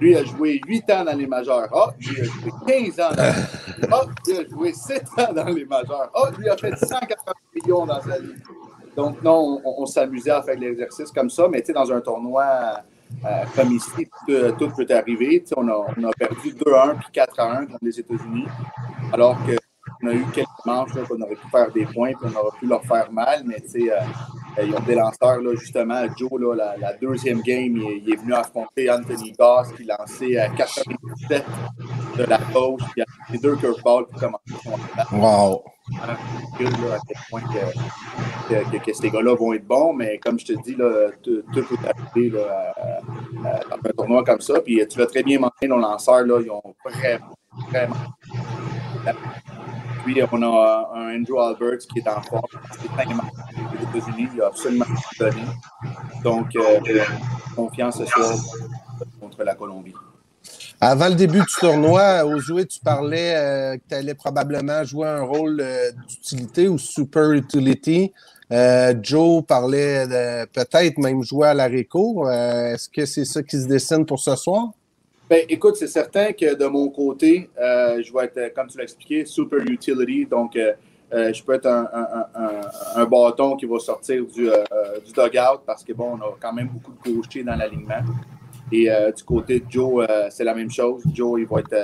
[0.00, 1.68] lui a joué 8 ans dans les majeurs.
[1.72, 3.92] Ah, lui a joué 15 ans dans les majeurs.
[3.92, 6.10] Ah, lui a joué 7 ans dans les majeurs.
[6.14, 8.34] Ah, lui a fait 180 millions dans sa vie.
[8.96, 12.80] Donc, non, on, s'amusait à faire l'exercice comme ça, mais tu sais, dans un tournoi
[13.24, 15.44] euh, comme ici, tout, euh, peut arriver.
[15.56, 18.46] On, a, on a perdu 2-1 puis 4-1 contre les États-Unis,
[19.12, 19.36] alors
[20.00, 22.66] qu'on a eu quelques manches qu'on aurait pu faire des points puis on aurait pu
[22.66, 23.96] leur faire mal, mais tu sais, euh,
[24.64, 26.02] ils ont des lanceurs, là, justement.
[26.16, 29.84] Joe, là, la, la deuxième game, il, est- il est venu affronter Anthony Goss qui
[29.84, 31.44] lançait à 97
[32.16, 35.62] de la gauche, puis il a deux curveballs pour commencer son attaque Wow.
[36.02, 36.16] à
[36.58, 36.70] quel
[37.30, 40.74] point que, que- que- que ces gars-là vont être bons, mais comme je te dis,
[40.74, 44.60] là, tout, tout peut arriver là, à- à- dans un tournoi comme ça.
[44.60, 47.34] Puis tu l'as très bien mentionné, nos lanceurs, là, ils ont vraiment,
[47.70, 47.94] vraiment.
[50.08, 52.40] Puis on a un Andrew Alberts qui est en forme.
[52.80, 54.86] C'est cinq aux États-Unis, il a absolument
[55.20, 55.42] donné.
[56.24, 57.04] Donc, euh,
[57.54, 58.38] confiance ce soir
[59.20, 59.92] contre la Colombie.
[60.80, 65.24] Avant le début du tournoi, Ozoué, tu parlais euh, que tu allais probablement jouer un
[65.24, 68.14] rôle euh, d'utilité ou super utility.
[68.50, 72.26] Euh, Joe parlait de peut-être même jouer à la réco.
[72.26, 74.70] Euh, Est-ce que c'est ça qui se dessine pour ce soir?
[75.28, 78.78] Ben, écoute, c'est certain que de mon côté, euh, je vais être, euh, comme tu
[78.78, 80.24] l'as expliqué, super utility.
[80.24, 80.72] Donc, euh,
[81.32, 82.60] je peux être un, un-
[82.96, 84.64] un- bâton qui va sortir du, euh,
[85.04, 88.00] du dugout parce que, bon, on a quand même beaucoup de gauchers dans l'alignement.
[88.70, 91.02] Et du côté de Joe, c'est la même chose.
[91.14, 91.74] Joe, il va être,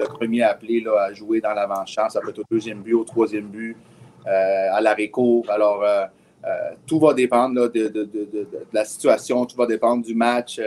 [0.00, 2.08] le premier appelé là, à jouer dans l'avant-champ.
[2.08, 3.76] Ça peut être au deuxième but, au troisième but,
[4.26, 5.46] à l'arrêt court.
[5.48, 5.84] Alors,
[6.88, 10.60] tout va dépendre de- de- de- de la situation, tout va dépendre du match.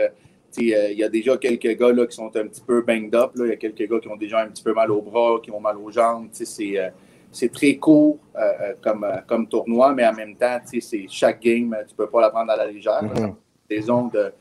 [0.58, 3.14] Euh, euh, Il y a déjà quelques gars là, qui sont un petit peu banged
[3.14, 3.32] up.
[3.36, 5.50] Il y a quelques gars qui ont déjà un petit peu mal au bras, qui
[5.50, 6.28] ont mal aux jambes.
[6.32, 6.88] C'est euh,
[7.30, 11.92] c'est très court euh, comme, comme tournoi, mais en même temps, c'est chaque game, tu
[11.92, 13.02] ne peux pas la prendre à la légère.
[13.02, 13.20] là.
[13.20, 13.34] Mhm.
[13.70, 14.32] Saison de,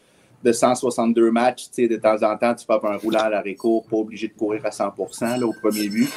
[0.41, 3.85] de 162 matchs, de temps en temps, tu peux avoir un roulant à l'arrêt court,
[3.89, 6.09] pas obligé de courir à 100 là, au premier but.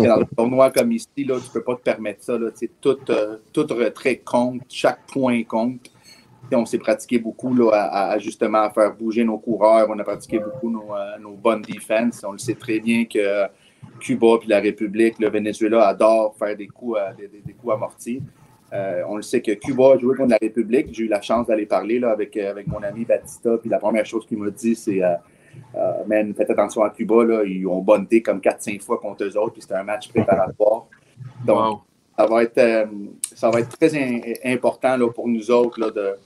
[0.00, 2.38] Et Dans un tournoi comme ici, là, tu ne peux pas te permettre ça.
[2.38, 2.98] Là, tout,
[3.52, 5.90] tout retrait compte, chaque point compte.
[6.52, 9.86] On s'est pratiqué beaucoup là, à, à, justement à faire bouger nos coureurs.
[9.90, 12.24] On a pratiqué beaucoup nos, euh, nos bonnes défenses.
[12.26, 13.46] On le sait très bien que euh,
[14.00, 18.22] Cuba puis la République, le Venezuela adore faire des coups, à, des, coups amortis.
[18.72, 20.88] Euh, on le sait que Cuba a joué contre la République.
[20.92, 23.56] J'ai eu la chance d'aller parler là, avec, euh, avec mon ami Batista.
[23.58, 25.14] Puis la première chose qu'il m'a dit, c'est euh,
[25.74, 27.24] euh, Man, faites attention à Cuba.
[27.24, 29.54] Là, ils ont bonneté comme 4-5 fois contre eux autres.
[29.54, 30.86] Puis c'était un match préparatoire.
[31.44, 31.80] Donc, Wow.
[32.18, 32.86] ça va être, euh,
[33.38, 34.20] ça va être très in-
[34.52, 36.16] important là, pour nous autres là, de,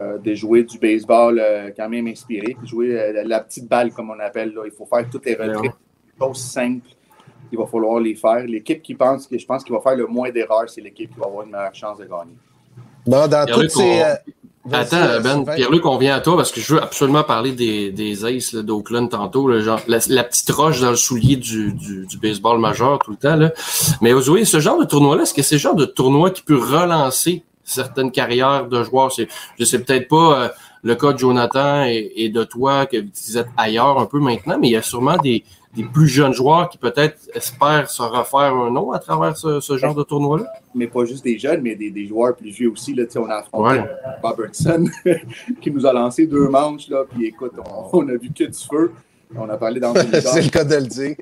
[0.00, 3.92] euh, de jouer du baseball euh, quand même inspiré, puis jouer euh, la, petite balle
[3.92, 4.52] comme on appelle.
[4.52, 4.62] Là.
[4.64, 5.68] Il faut faire toutes les retraits, Ouais.
[5.68, 6.88] des choses simples.
[7.52, 8.44] Il va falloir les faire.
[8.44, 11.20] L'équipe qui pense que je pense qu'il va faire le moins d'erreurs, c'est l'équipe qui
[11.20, 12.36] va avoir une meilleure chance de gagner.
[13.06, 14.02] Bon, dans toutes ces.
[14.72, 15.44] Attends, Ben.
[15.44, 19.08] Pierre-Luc, on vient à toi parce que je veux absolument parler des, des Aces d'Oakland
[19.08, 22.98] tantôt, là, genre la, la petite roche dans le soulier du, du, du baseball majeur
[22.98, 23.36] tout le temps.
[23.36, 23.52] Là.
[24.00, 26.58] Mais Ozoé, ce genre de tournoi-là, est-ce que c'est le genre de tournoi qui peut
[26.58, 29.12] relancer certaines carrières de joueurs?
[29.12, 30.48] C'est, je sais peut-être pas euh,
[30.82, 34.58] le cas de Jonathan et, et de toi, que vous êtes ailleurs un peu maintenant,
[34.60, 35.44] mais il y a sûrement des,
[35.76, 39.76] des plus jeunes joueurs qui peut-être espèrent se refaire un nom à travers ce, ce
[39.76, 40.46] genre de tournoi-là?
[40.74, 42.94] Mais pas juste des jeunes, mais des, des joueurs plus vieux aussi.
[42.94, 43.84] Là, Tu sais, on a affronté Ouais.
[44.22, 44.84] Robertson
[45.60, 46.88] qui nous a lancé deux manches.
[46.88, 48.92] Là, puis écoute, on, on a vu que du feu.
[49.34, 51.16] On a parlé dans C'est le cas de le dire.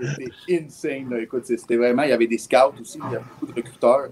[0.00, 1.10] c'était insane.
[1.10, 1.20] Là.
[1.20, 4.08] Écoute, c'était vraiment, il y avait des scouts aussi, il y a beaucoup de recruteurs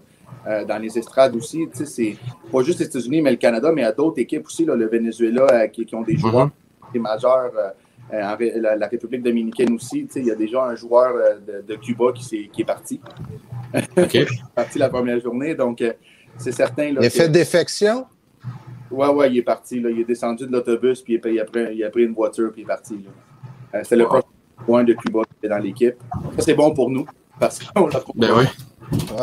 [0.47, 1.69] euh, dans les estrades aussi.
[1.71, 2.17] Tu sais, c'est
[2.51, 4.75] pas juste les États-Unis, mais le Canada, mais il y a d'autres équipes aussi, là,
[4.75, 6.51] le Venezuela, euh, qui, qui, ont des joueurs, mm-hmm.
[6.97, 7.53] Des majeurs.
[7.57, 7.71] Euh,
[8.13, 11.75] la, la, République dominicaine aussi, tu sais, il y a déjà un joueur de, de
[11.75, 13.01] Cuba qui, est, qui est parti.
[13.97, 14.19] OK.
[14.55, 15.83] parti la première journée, donc
[16.39, 16.93] c'est certain.
[16.93, 18.07] Là, il a fait défection?
[18.91, 19.81] Ouais, ouais, il est parti.
[19.81, 19.91] Là.
[19.91, 22.63] Il est descendu de l'autobus, puis il a, pris, il a pris une voiture, puis
[22.63, 23.05] il est parti.
[23.75, 24.07] Euh, c'est le
[24.65, 25.97] point de Cuba qui est dans l'équipe.
[26.37, 27.07] Ça, c'est bon pour nous
[27.39, 28.45] parce qu'on l'a Ben oui.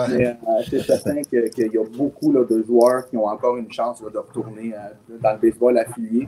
[0.09, 0.33] Mais euh,
[0.69, 4.09] c'est certain qu'il y a beaucoup là, de joueurs qui ont encore une chance là,
[4.09, 6.27] de retourner euh, dans le baseball affilié.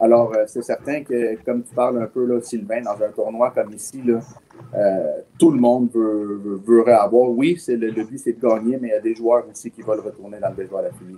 [0.00, 3.72] Alors, c'est certain que, comme tu parles un peu, là, Sylvain, dans un tournoi comme
[3.72, 4.20] ici, là,
[5.38, 7.30] tout le monde veut, veut, veut avoir.
[7.30, 9.82] Oui, c'est le, but, c'est de gagner, mais il y a des joueurs aussi qui
[9.82, 11.16] veulent retourner dans le baseball affilié.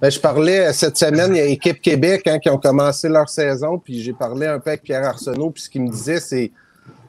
[0.00, 3.28] Ben, je parlais cette semaine, il y a Équipe Québec hein, qui ont commencé leur
[3.28, 6.50] saison, puis j'ai parlé un peu avec Pierre Arsenault, puis ce qu'il me disait, c'est,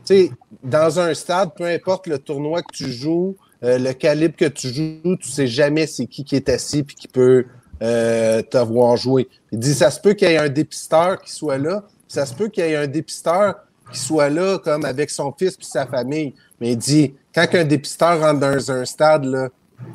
[0.06, 0.32] tu sais,
[0.64, 4.68] dans un stade, peu importe le tournoi que tu joues, euh, le calibre que tu
[4.70, 7.46] joues, tu sais jamais c'est qui qui est assis puis qui peut
[7.82, 9.28] euh, te voir jouer.
[9.52, 12.34] Il dit, ça se peut qu'il y ait un dépisteur qui soit là, ça se
[12.34, 13.56] peut qu'il y ait un dépisteur
[13.92, 16.34] qui soit là comme avec son fils puis sa famille.
[16.60, 19.50] Mais il dit, quand un dépisteur rentre dans un stade, là,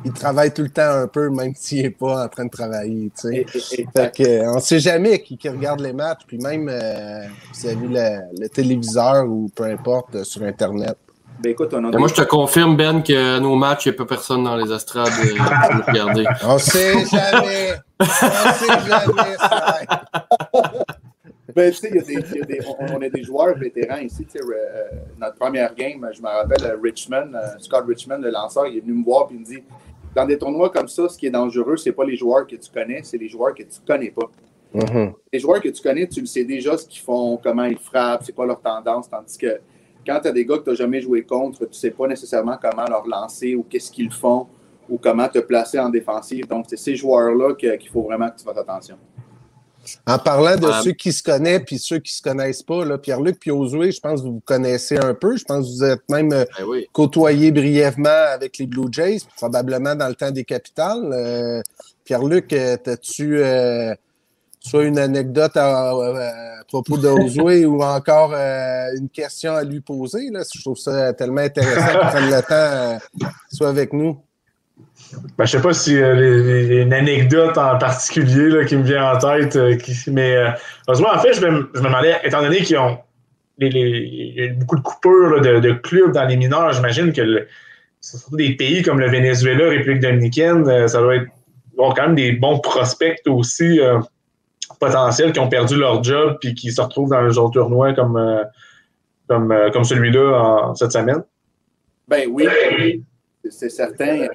[0.05, 3.11] il travaille tout le temps un peu, même s'il n'est pas en train de travailler.
[3.19, 3.85] Tu sais.
[3.93, 7.75] fait on ne sait jamais qui, qui, regarde les matchs, puis même euh, vous avez
[7.75, 10.97] vu le, téléviseur ou peu importe euh, sur Internet.
[11.43, 13.97] Ben écoute, on a Moi, je te confirme, Ben, que nos matchs, il n'y a
[13.97, 16.23] pas personne dans les estrades euh, pour nous regarder.
[16.45, 17.73] On ne sait jamais.
[17.99, 19.37] On ne sait jamais.
[19.37, 19.91] Ça.
[21.53, 24.25] Ben, tu sais, on, a des joueurs vétérans ici.
[24.37, 24.41] Euh,
[25.19, 28.81] notre première game, je me rappelle, euh, Richmond, euh, Scott Richmond, le lanceur, il est
[28.81, 29.63] venu me voir et il me dit
[30.15, 32.71] Dans des tournois comme ça, ce qui est dangereux, c'est pas les joueurs que tu
[32.71, 34.31] connais, c'est les joueurs que tu connais pas.
[34.73, 35.13] Mm-hmm.
[35.31, 38.23] Les joueurs que tu connais, tu le sais déjà ce qu'ils font, comment ils frappent,
[38.23, 39.59] c'est quoi leur tendance, tandis que
[40.05, 42.57] quand tu as des gars que tu n'as jamais joué contre, tu sais pas nécessairement
[42.61, 44.47] comment leur lancer ou qu'est-ce qu'ils font
[44.89, 46.47] ou comment te placer en défensive.
[46.47, 48.97] Donc, c'est ces joueurs-là qu'il faut vraiment que tu fasses attention.
[50.07, 53.91] En parlant de ceux qui se connaissent puis ceux qui se connaissent pas, Pierre-Luc Piozoué,
[53.91, 55.35] je pense que vous vous connaissez un peu.
[55.35, 59.95] Je pense que vous êtes même euh, ben côtoyé brièvement avec les Blue Jays, probablement
[59.95, 61.11] dans le temps des capitales.
[61.11, 61.61] Euh,
[62.05, 63.41] Pierre-Luc, euh, as-tu
[64.63, 65.93] soit une anecdote à,
[66.67, 70.29] propos d'Ozoué ou encore une question à lui poser?
[70.31, 70.43] Là?
[70.51, 73.05] Je trouve ça tellement intéressant qu'il prenne le temps
[73.51, 74.17] soit avec nous.
[75.37, 78.83] Ben, je sais pas si euh, y a une anecdote en particulier là, qui me
[78.83, 80.49] vient en tête, euh, mais euh,
[80.87, 82.97] en fait, je me, je me demandais, étant donné qu'ils ont
[83.59, 87.47] les, y a beaucoup de coupures de, de, clubs dans les mineurs, j'imagine que le,
[88.01, 91.27] surtout des pays comme le Venezuela, République dominicaine, euh, ça doit être
[91.77, 93.79] quand même des bons prospects aussi
[94.85, 98.45] potentiels qui ont perdu leur job puis qui se retrouvent dans un tournoi comme,
[99.27, 101.23] comme, comme celui-là cette semaine?
[102.07, 102.47] Ben oui,
[103.49, 104.27] c'est certain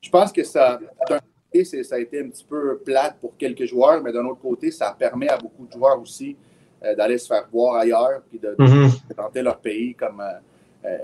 [0.00, 1.18] je pense que ça, d'un
[1.52, 4.70] côté, ça a été un petit peu plate pour quelques joueurs, mais d'un autre côté,
[4.70, 6.36] ça permet à beaucoup de joueurs aussi
[6.84, 8.88] euh, d'aller se faire voir ailleurs puis de, mm
[9.34, 10.96] leur pays comme, euh, euh,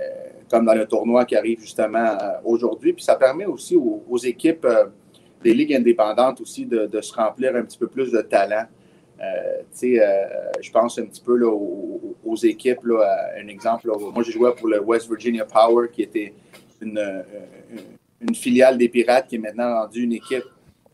[0.50, 2.92] comme dans le tournoi qui arrive justement aujourd'hui.
[2.92, 4.66] Puis ça permet aussi aux, équipes
[5.44, 8.64] des ligues indépendantes aussi de, se remplir un petit peu plus de talent.
[9.20, 12.84] je pense un petit peu là, aux, équipes.
[12.84, 16.34] Là, un exemple, moi j'ai joué pour le West Virginia Power qui était
[16.82, 20.44] une filiale des Pirates qui est maintenant rendue une équipe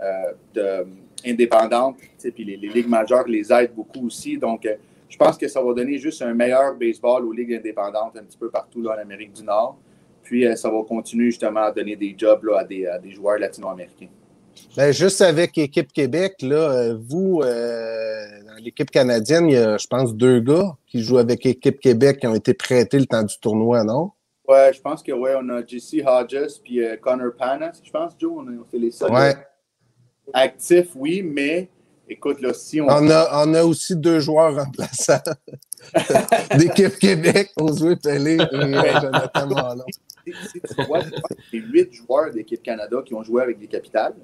[0.01, 0.87] euh, de,
[1.25, 1.97] indépendante.
[2.35, 4.39] Puis les, ligues majeures les aident beaucoup aussi.
[4.39, 4.77] Donc, euh,
[5.09, 8.39] je pense que ça va donner juste un meilleur baseball aux ligues indépendantes un petit
[8.39, 9.77] peu partout en Amérique du Nord.
[10.23, 14.09] Puis, euh, ça va continuer justement à donner des jobs là, à, des, joueurs latino-américains.
[14.77, 20.15] Ben, juste avec l'équipe Québec, là, vous, dans l'équipe canadienne, il y a, je pense,
[20.15, 23.85] deux gars qui jouent avec l'équipe Québec qui ont été prêtés le temps du tournoi,
[23.85, 24.13] non?
[24.51, 28.15] Ouais, je pense que ouais, on a JC Hodges puis euh, Connor Panas, je pense,
[28.19, 29.37] Joe, on, a, fait les seuls ouais.
[30.33, 31.69] actifs, oui, mais
[32.09, 32.89] écoute, là, si on.
[32.89, 35.23] On a, on a aussi deux joueurs remplaçants
[36.59, 39.85] d'équipe Québec, Josué Pelé et euh, Jonathan Marlon.
[40.27, 41.03] Si, tu vois,
[41.53, 44.15] c'est huit joueurs d'équipe Canada qui ont joué avec les capitales.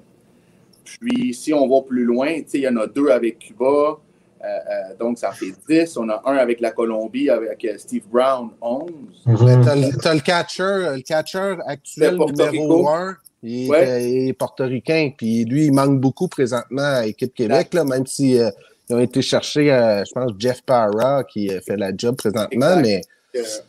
[0.99, 3.99] Puis, si on va plus loin, il y en a deux avec Cuba,
[4.43, 5.97] euh, euh, donc, ça fait 10.
[5.97, 8.91] On a un avec la Colombie, avec euh, Steve Brown, 11.
[9.25, 9.99] Mm -hmm.
[10.01, 13.17] Tu as, le catcher, le catcher actuel numéro 1.
[13.43, 18.31] Il, est, portoricain, puis lui, il manque beaucoup présentement à l'équipe Québec, là, même si
[18.31, 19.65] ils ont été chercher,
[20.07, 23.01] je pense, Jeff Parra qui fait la job présentement, mais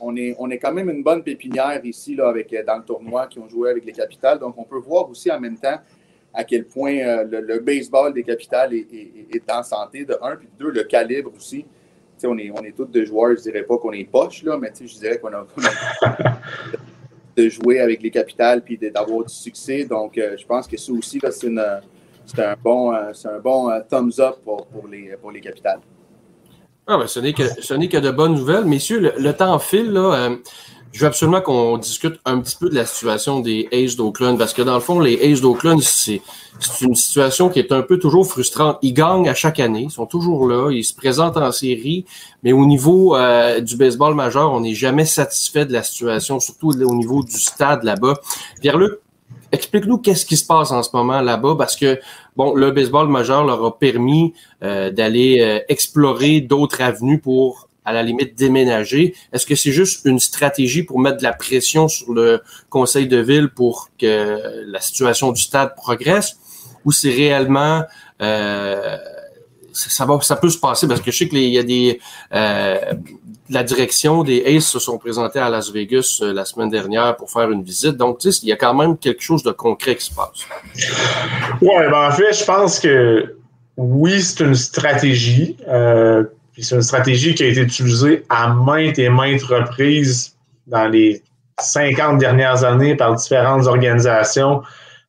[0.01, 3.27] on, est, on est quand même une bonne pépinière ici là, avec, dans le tournoi
[3.27, 4.39] qui ont joué avec les capitales.
[4.39, 5.79] Donc, on peut voir aussi en même temps
[6.39, 10.71] à quel point le, baseball des capitales est, en santé, de un, puis de deux,
[10.71, 11.67] le calibre aussi.
[12.23, 14.73] on est, on est tous des joueurs, je dirais pas qu'on est poche, là, mais
[14.81, 15.45] je dirais qu'on a,
[17.37, 19.85] de jouer avec les capitales puis d'avoir du succès.
[19.85, 24.87] Donc, je pense que ça aussi, c'est un bon, un bon thumbs up pour, pour,
[24.87, 25.81] les, pour les capitales.
[26.87, 28.65] Ah, ben, ce n'est que, ce n'est que de bonnes nouvelles.
[28.65, 30.31] Messieurs, le, temps file, là.
[30.93, 34.55] Je veux absolument qu'on discute un petit peu de la situation des Aces d'Oakland, parce
[34.55, 36.23] que dans le fond, les Aces d'Oakland, c'est,
[36.59, 38.79] c'est une situation qui est un peu toujours frustrante.
[38.83, 42.05] Ils gagnent à chaque année, ils sont toujours là, ils se présentent en série,
[42.43, 46.71] mais au niveau euh, du baseball majeur, on n'est jamais satisfait de la situation, surtout
[46.71, 48.15] au niveau du stade là-bas.
[48.61, 48.95] Pierre-Luc,
[49.53, 52.01] explique-nous qu'est-ce qui se passe en ce moment là-bas, parce que
[52.37, 57.93] bon, le baseball majeur leur a permis euh, d'aller euh, explorer d'autres avenues pour, à
[57.93, 59.15] la limite, déménager.
[59.33, 63.19] Est-ce que c'est juste une stratégie pour mettre de la pression sur le conseil de
[63.19, 66.37] ville pour que la situation du stade progresse,
[66.85, 67.83] ou c'est réellement
[68.23, 68.97] euh,
[69.73, 70.87] ça, va, ça peut se passer?
[70.87, 72.01] Parce que je sais qu'il y a des
[73.51, 77.31] la direction des Aces se sont présentés à Las Vegas euh, la semaine dernière pour
[77.31, 77.97] faire une visite.
[77.97, 80.47] Donc, tu sais, il y a quand même quelque chose de concret qui se passe.
[81.63, 83.37] Oui, ben en fait, je pense que
[83.77, 85.57] oui, c'est une stratégie.
[85.69, 86.25] Euh,
[86.63, 91.23] c'est une stratégie qui a été utilisée à maintes et maintes reprises dans les
[91.61, 94.63] 50 dernières années par différentes organisations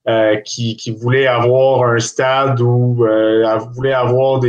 [0.08, 4.42] euh, qui, voulaient avoir un stade où euh, voulaient avoir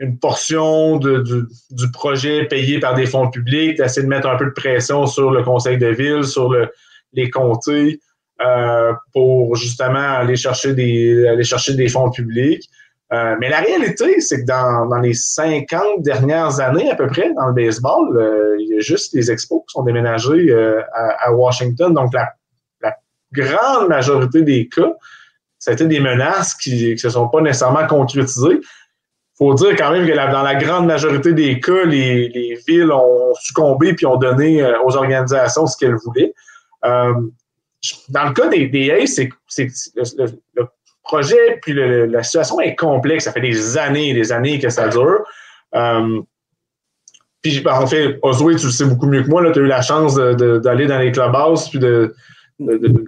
[0.00, 4.50] une portion du projet payé par des fonds publics, d'essayer de mettre un peu de
[4.50, 6.70] pression sur le conseil de ville, sur le,
[7.12, 8.00] les comtés,
[8.42, 12.68] euh, pour justement aller chercher des, aller chercher des fonds publics.
[13.12, 17.32] Euh, mais la réalité, c'est que dans, dans, les 50 dernières années à peu près,
[17.34, 20.54] dans le baseball, euh, il y a juste les expos qui sont déménagés
[20.92, 21.92] à, à, Washington.
[21.92, 22.34] Donc, la,
[22.80, 22.96] la,
[23.32, 24.92] grande majorité des cas,
[25.58, 28.60] c'était des menaces qui ne se sont pas nécessairement concrétisées
[29.40, 33.94] faut dire quand même que dans la grande majorité des cas, les, villes ont succombé
[33.94, 36.34] puis ont donné euh, aux organisations ce qu'elles voulaient.
[36.84, 37.14] Euh,
[38.10, 39.30] dans le cas des, des c'est
[39.96, 40.66] le,
[41.10, 43.24] projet puis la situation est complexe.
[43.24, 45.24] Ça fait des années et des années que ça dure.
[45.74, 46.20] Euh,
[47.42, 49.82] puis, en fait, Oswey, tu le sais beaucoup mieux que moi, tu as eu la
[49.82, 52.14] chance d'aller dans les clubhouses puis de,
[52.58, 53.04] de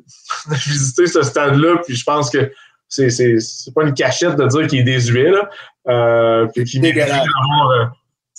[0.67, 1.83] visiter ce stade-là.
[1.87, 2.51] Puis je pense que
[2.89, 5.31] c'est, c'est, pas une cachette de dire qu'il est désuet.
[5.31, 5.51] Là.
[5.89, 6.79] Euh, puis si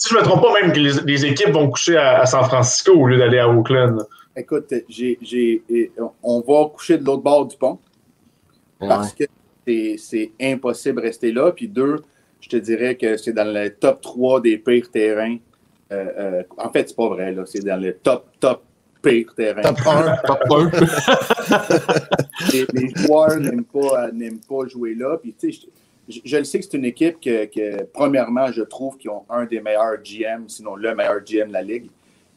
[0.10, 3.18] je me trompe pas, même que les, équipes vont coucher à, San Francisco au lieu
[3.18, 4.06] d'aller à Oakland.
[4.36, 5.62] Écoute, j'ai, j'ai,
[6.24, 7.80] on va coucher de l'autre bord du pont
[8.80, 9.26] parce que
[9.66, 11.52] c'est, impossible de rester là.
[11.52, 11.98] Puis deux,
[12.42, 15.38] je te dirais que c'est dans le top 3 des pires terrains.
[15.92, 17.32] Euh, euh, en fait, c'est pas vrai.
[17.32, 17.44] Là.
[17.46, 18.64] C'est dans le top, top
[19.02, 19.62] pire terrain.
[19.62, 20.16] Top 1.
[20.26, 20.72] Top 1.
[22.54, 24.10] les, joueurs n'aiment pas,
[24.50, 25.18] pas, jouer là.
[25.18, 25.68] Puis, tu sais,
[26.08, 29.46] je, je, le sais que c'est une équipe que, premièrement, je trouve qu'ils ont un
[29.46, 31.90] des meilleurs GM, sinon le meilleur GM de la Ligue.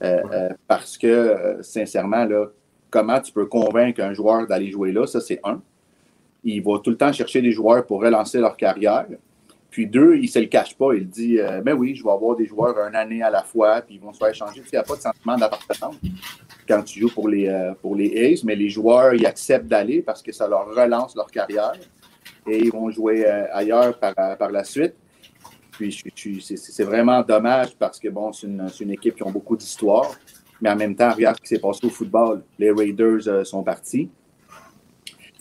[0.02, 2.46] Euh, parce que, sincèrement, là,
[2.90, 5.06] comment tu peux convaincre un joueur d'aller jouer là?
[5.06, 5.60] Ça, c'est un.
[6.48, 9.06] Il va tout le temps chercher des joueurs pour relancer leur carrière.
[9.68, 10.94] Puis deux, il ne se le cache pas.
[10.94, 13.82] Il dit euh, Ben oui, je vais avoir des joueurs une année à la fois,
[13.82, 14.62] puis ils vont se faire échanger.
[14.64, 15.96] Il n'y a pas de sentiment d'appartenance
[16.68, 20.02] quand tu joues pour les, euh, pour les Aces, mais les joueurs, ils acceptent d'aller
[20.02, 21.72] parce que ça leur relance leur carrière
[22.46, 24.94] et ils vont jouer euh, ailleurs par, par la suite.
[25.72, 26.00] Puis
[26.40, 30.12] c'est vraiment dommage parce que bon, c'est une, une, équipe qui a beaucoup d'histoire,
[30.60, 32.44] mais en même temps, regarde ce qui s'est passé au football.
[32.56, 34.08] Les Raiders sont partis.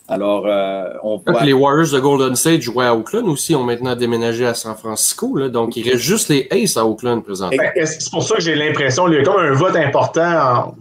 [0.08, 1.44] Alors, euh, on voit...
[1.44, 5.36] Les Warriors de Golden State jouaient à Oakland aussi, ont maintenant déménagé à San Francisco.
[5.36, 7.64] Là, donc, il reste juste les Aces à Oakland présentement.
[7.84, 10.76] C'est pour ça que j'ai l'impression qu'il y a comme un vote important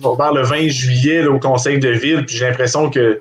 [0.00, 2.24] en, vers le 20 juillet au Conseil de ville.
[2.24, 3.20] Puis j'ai l'impression que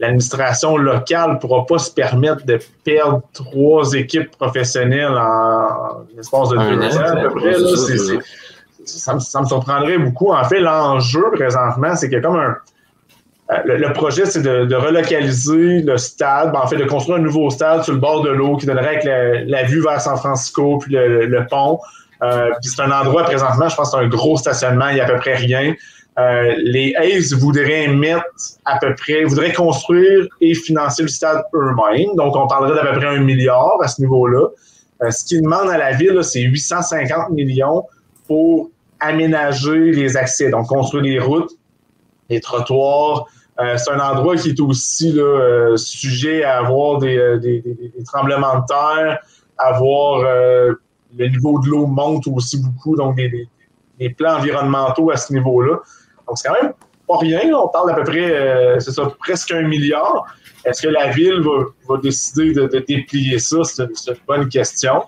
[0.00, 6.56] l'administration locale ne pourra pas se permettre de perdre trois équipes professionnelles en l'espace de
[6.56, 7.54] deux ans à peu près.
[8.84, 10.32] ça, ça, me surprendrait beaucoup.
[10.32, 12.56] En fait, l'enjeu présentement, c'est qu'il y a comme un
[13.52, 17.48] euh, le, projet, c'est de, relocaliser le stade, ben, en fait, de construire un nouveau
[17.50, 20.94] stade sur le bord de l'eau qui donnerait avec la, vue vers San Francisco, puis
[20.94, 21.78] le, pont.
[22.22, 25.04] Euh, puis c'est un endroit présentement, je pense c'est un gros stationnement, il n'y a
[25.04, 25.74] à peu près rien.
[26.18, 28.24] Euh, les A's voudraient mettre
[28.64, 32.16] à peu près, voudraient construire et financer le stade eux-mêmes.
[32.16, 34.48] Donc, on parlerait d'à peu près un milliard à ce niveau-là.
[35.10, 37.84] ce qu'ils demandent à la ville, c'est 850 millions
[38.26, 41.52] pour aménager les accès, donc construire les routes,
[42.30, 43.26] les trottoirs.
[43.58, 47.60] Euh, c'est un endroit qui est aussi là, euh, sujet à avoir des, euh, des,
[47.60, 49.20] des, tremblements de terre,
[49.56, 53.48] à voir le niveau de l'eau monte aussi beaucoup, donc des,
[54.10, 55.78] plans environnementaux à ce niveau-là.
[56.28, 56.74] Donc, c'est quand même
[57.08, 57.40] pas rien.
[57.54, 60.26] On parle d'à peu près, c'est ça, presque un milliard.
[60.66, 61.42] Est-ce que la ville
[61.88, 63.64] va, décider de, déplier ça?
[63.64, 65.04] C'est une, bonne question.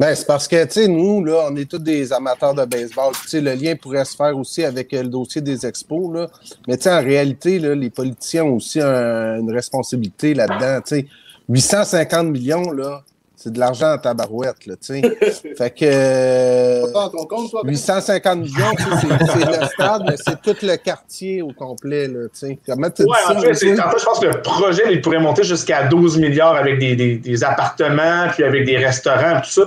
[0.00, 3.12] Ben, c'est parce que, tu sais, nous, là, on est tous des amateurs de baseball.
[3.20, 6.26] Tu sais, le lien pourrait se faire aussi avec le dossier des expos, là.
[6.66, 11.06] Mais, tu sais, en réalité, là, les politiciens ont aussi une responsabilité là-dedans, tu sais.
[11.50, 13.02] 850 millions, là,
[13.36, 15.02] c'est de l'argent en tabarouette, là, tu sais.
[15.58, 17.62] fait que.
[17.62, 22.58] 850 millions, c'est le stade, mais c'est tout le quartier au complet, là, tu sais.
[22.66, 25.42] Comment tu ouais, en, fait, en fait, je pense que le projet, il pourrait monter
[25.42, 29.62] jusqu'à 12 milliards avec des, des, des, appartements, puis avec des restaurants, tout ça.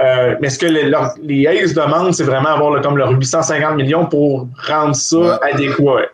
[0.00, 0.90] Euh, mais ce que les,
[1.22, 6.06] les Aces demandent, c'est vraiment avoir comme leur 850 millions pour rendre ça adéquat.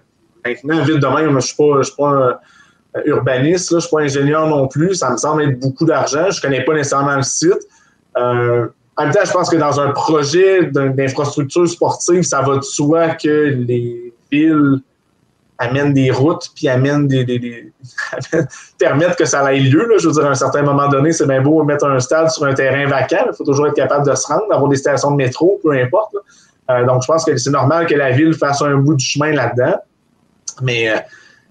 [0.44, 2.40] Maintenant, vite de même, je ne suis pas, suis pas
[3.04, 4.94] urbaniste, je ne suis pas ingénieur non plus.
[4.94, 6.30] Ça me semble être beaucoup d'argent.
[6.30, 7.68] Je ne connais pas nécessairement le site.
[8.16, 8.66] Euh,
[8.96, 13.10] en même temps, je pense que dans un projet d'infrastructure sportive, ça va de soi
[13.10, 14.80] que les villes
[15.58, 17.72] amènent des routes puis amènent des,
[18.78, 19.86] permettent que ça ait lieu.
[19.88, 19.96] Là.
[19.98, 22.44] Je veux dire, à un certain moment donné, c'est bien beau mettre un stade sur
[22.44, 23.26] un terrain vacant.
[23.26, 26.14] Il faut toujours être capable de se rendre, d'avoir des stations de métro, peu importe.
[26.70, 29.32] Euh, donc, je pense que c'est normal que la ville fasse un bout du chemin
[29.32, 29.76] là-dedans.
[30.62, 30.96] Mais euh,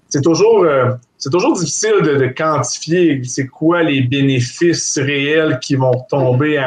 [0.08, 0.92] c'est toujours, euh,
[1.30, 6.62] toujours difficile de, quantifier c'est quoi les bénéfices réels qui vont tomber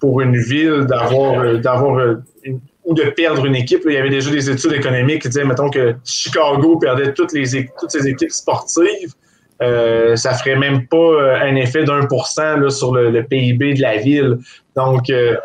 [0.00, 3.82] pour une ville d'avoir, d'avoir une, ou de perdre une équipe.
[3.84, 7.68] Il y avait déjà des études économiques qui disaient, mettons, que Chicago perdait toutes, les,
[7.78, 9.12] toutes ses équipes sportives.
[9.60, 13.82] Euh, ça ferait même pas euh, un effet d'un pour cent sur le, PIB de
[13.82, 14.38] la ville.
[14.74, 15.36] Donc, euh,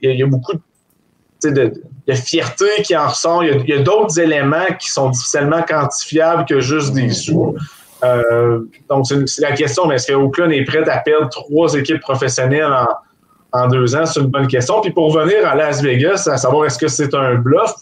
[0.00, 0.52] il y, a beaucoup
[1.42, 1.72] de,
[2.14, 3.42] fierté qui en ressort.
[3.42, 7.56] Il y a, d'autres éléments qui sont difficilement quantifiables que juste des sous.
[8.88, 12.72] donc, c'est la question, mais est-ce que Oakland est prêt à perdre trois équipes professionnelles
[12.72, 12.86] en,
[13.52, 14.06] en deux ans?
[14.06, 14.80] C'est une bonne question.
[14.80, 17.74] Puis pour revenir à Las Vegas, à savoir est-ce que c'est un bluff,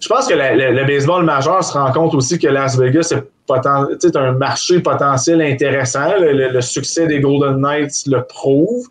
[0.00, 4.32] je pense que le baseball majeur se rend compte aussi que Las Vegas est un
[4.32, 6.12] marché potentiel intéressant.
[6.20, 8.86] Le, succès des Golden Knights le prouve.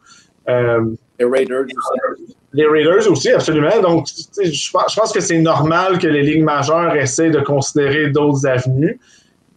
[0.49, 0.85] Euh,
[1.19, 2.35] les Raiders aussi.
[2.53, 3.81] Les Raiders aussi, absolument.
[3.81, 8.99] Donc, je pense que c'est normal que les ligues majeures essaient de considérer d'autres avenues.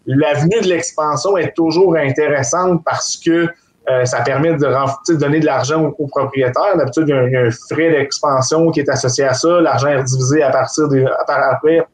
[0.07, 3.49] L'avenue de l'expansion est toujours intéressante parce que
[3.91, 6.77] euh, ça permet de, donner de l'argent aux, propriétaires.
[6.77, 9.61] D'habitude, il, y, a un frais d'expansion qui est associé à ça.
[9.61, 11.85] L'argent est divisé à partir de, après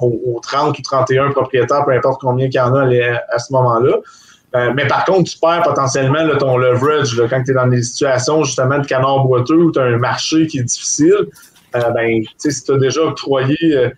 [0.00, 2.84] aux, 30 ou 31 propriétaires, peu importe combien il y en a
[3.32, 3.96] à, ce moment-là.
[4.56, 8.42] Euh, mais par contre, tu perds potentiellement ton leverage quand tu es dans des situations
[8.42, 11.28] justement de canard boiteux où tu as un marché qui est difficile.
[11.76, 13.90] Euh, ben, si tu as déjà octroyé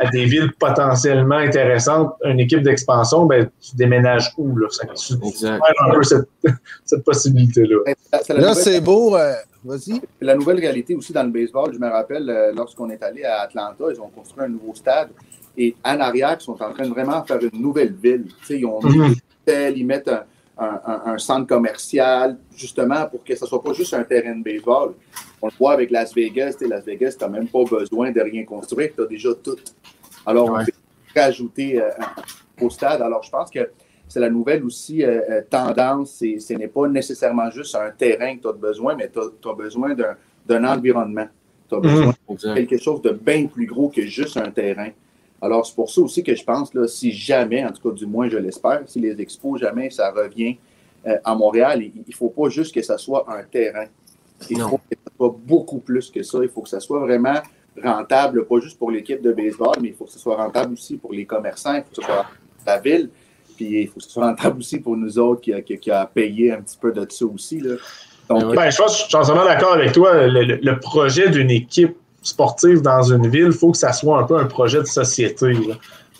[0.00, 4.56] à des villes potentiellement intéressantes, une équipe d'expansion, ben, tu déménages où?
[4.56, 4.68] Là?
[4.68, 7.94] tu, perds un peu cette, possibilité-là.
[8.30, 9.16] Là, c'est beau.
[9.16, 9.34] Euh,
[9.64, 10.00] vas-y.
[10.20, 13.42] La nouvelle réalité aussi dans le baseball, je me rappelle, euh, lorsqu'on est allé à
[13.42, 15.08] Atlanta, ils ont construit un nouveau stade.
[15.56, 18.26] Et en arrière, ils sont en train de vraiment faire une nouvelle ville.
[18.48, 20.22] ils ont des hôtels, ils mettent un,
[20.58, 24.94] un, centre commercial, justement pour que ce ne soit pas juste un terrain de baseball.
[25.40, 26.56] On le voit avec Las Vegas.
[26.60, 29.56] Las Vegas, tu n'as même pas besoin de rien construire, tu as déjà tout.
[30.26, 30.72] Alors, on peut
[31.14, 31.90] rajouter euh,
[32.60, 33.00] au stade.
[33.00, 33.70] Alors, je pense que
[34.08, 36.16] c'est la nouvelle aussi euh, euh, tendance.
[36.18, 39.94] Ce n'est pas nécessairement juste un terrain que tu as besoin, mais tu as, besoin
[40.46, 41.28] d'un environnement.
[41.68, 42.34] Tu as besoin mmh.
[42.34, 44.90] de quelque chose de bien plus gros que juste un terrain.
[45.40, 48.06] Alors, c'est pour ça aussi que je pense, là, si jamais, en tout cas, du
[48.06, 50.56] moins, je l'espère, si les expos, jamais ça revient
[51.24, 53.86] à Montréal, il ne faut pas juste que ça soit un terrain.
[54.50, 56.38] Il faut que ça soit beaucoup plus que ça.
[56.42, 57.40] Il faut que ça soit vraiment
[57.82, 60.96] rentable, pas juste pour l'équipe de baseball, mais il faut que ce soit rentable aussi
[60.96, 63.10] pour les commerçants, il faut que ce soit pour la ville,
[63.56, 66.52] puis il faut que ce soit rentable aussi pour nous autres qui, qui, a payé
[66.52, 67.60] un petit peu de ça aussi.
[67.60, 67.76] Là.
[68.28, 70.26] Donc, ben, je, pense, je suis entièrement d'accord avec toi.
[70.26, 74.36] Le, projet d'une équipe sportive dans une ville, il faut que ça soit un peu
[74.36, 75.56] un projet de société.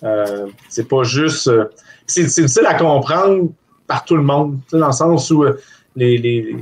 [0.05, 1.49] Euh, c'est pas juste.
[1.49, 1.65] Euh,
[2.07, 3.49] c'est difficile à comprendre
[3.87, 5.59] par tout le monde, dans le sens où euh,
[5.97, 6.57] les,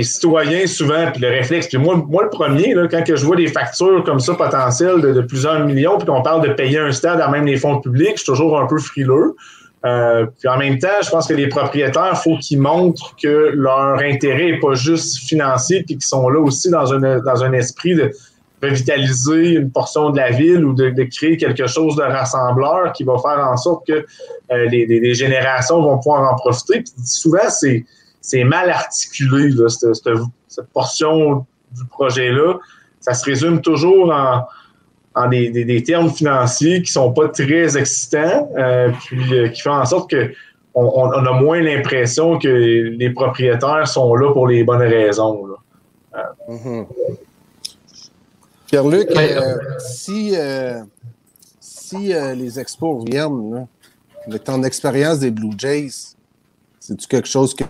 [0.00, 3.48] citoyens, souvent, puis le réflexe, puis moi, moi le premier, quand que je vois des
[3.48, 7.28] factures comme ça potentielles de, plusieurs millions, puis qu'on parle de payer un stade à
[7.28, 9.36] même les fonds publics, je suis toujours un peu frileux.
[9.82, 13.98] Puis en même temps, je pense que les propriétaires, il faut qu'ils montrent que leur
[13.98, 18.10] intérêt n'est pas juste financier, puis qu'ils sont là aussi dans, dans un esprit de
[18.64, 23.18] revitaliser une portion de la ville ou de, créer quelque chose de rassembleur qui va
[23.18, 24.04] faire en sorte que
[24.52, 26.80] euh, les, générations vont pouvoir en profiter.
[26.80, 32.58] Puis souvent, c'est mal articulé, cette, portion du projet-là.
[33.00, 39.34] Ça se résume toujours en, des, termes financiers qui sont pas très excitants, euh, puis
[39.34, 40.32] euh, qui font en sorte que
[40.76, 45.46] on, a moins l'impression que les propriétaires sont là pour les bonnes raisons.
[46.48, 46.86] Mm-hmm.
[48.74, 50.80] Pierre-Luc, euh, si, euh,
[51.60, 53.68] si les expos reviennent,
[54.26, 56.16] avec ton expérience des Blue Jays,
[56.80, 57.62] c'est-tu quelque chose que,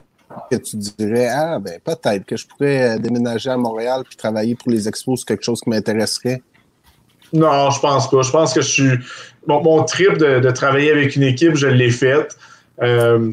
[0.50, 4.70] que, tu dirais, ah, ben peut-être que je pourrais déménager à Montréal puis travailler pour
[4.70, 6.40] les expos, c'est quelque chose qui m'intéresserait?
[7.34, 8.22] Non, je pense pas.
[8.22, 8.98] Je pense que je suis.
[9.46, 12.34] mon trip de, travailler avec une équipe, je l'ai fait.
[12.82, 13.30] Euh,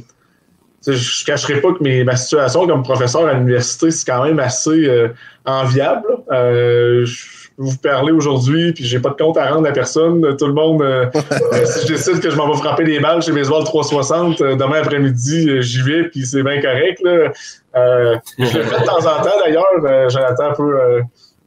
[0.85, 4.71] je ne cacherai pas que ma situation comme professeur à l'université, c'est quand même assez
[4.71, 5.07] euh,
[5.45, 6.07] enviable.
[6.31, 10.35] Euh, je vous parler aujourd'hui, puis j'ai pas de compte à rendre à personne.
[10.37, 10.83] Tout le monde,
[11.65, 15.61] si je décide que je m'en vais frapper des balles chez Baseball 360, demain après-midi,
[15.61, 17.01] j'y vais, puis c'est bien correct.
[17.03, 17.31] Là.
[18.37, 20.09] je le fais de temps en temps d'ailleurs.
[20.09, 21.01] Jonathan un peu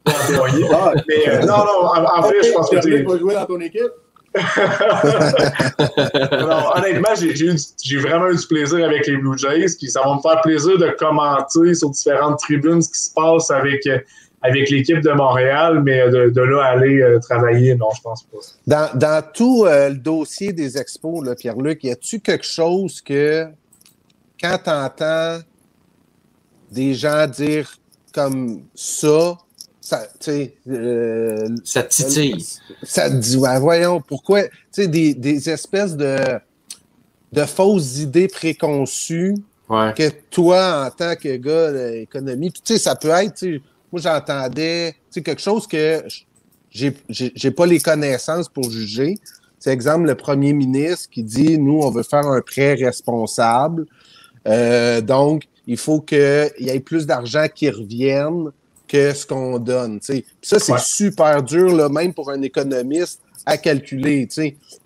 [0.06, 3.60] ah, mais euh, non, non, en, fait, je pense que tu pas jouer dans ton
[3.60, 3.92] équipe?
[6.74, 9.76] honnêtement, j'ai vraiment eu du plaisir avec les Blue Jays.
[9.78, 13.50] Puis ça va me faire plaisir de commenter sur différentes tribunes ce qui se passe
[13.50, 13.88] avec,
[14.44, 18.36] avec l'équipe de Montréal, mais de, là aller euh, travailler, non, je pense pas.
[18.66, 23.46] Dans, dans tout euh, le dossier des expos, Pierre-Luc, y a-tu quelque chose que
[24.38, 25.38] quand tu entends
[26.70, 27.72] des gens dire
[28.12, 29.38] comme ça,
[29.80, 32.46] ça, euh, ça titille.
[32.82, 36.18] Ça te dit, voyons, pourquoi, tu sais, des, des, espèces de,
[37.32, 39.36] de fausses idées préconçues
[39.68, 43.42] que toi, en tant que gars d'économie, tu sais, ça peut être,
[43.94, 46.02] moi, j'entendais, quelque chose que
[46.68, 49.16] j'ai pas les connaissances pour juger.
[49.60, 53.86] C'est exemple le premier ministre qui dit, nous, on veut faire un prêt responsable.
[54.48, 58.50] Euh, donc, il faut qu'il y ait plus d'argent qui revienne
[58.88, 60.00] que ce qu'on donne.
[60.42, 64.28] Ça, c'est super dur, là, même pour un économiste, à calculer.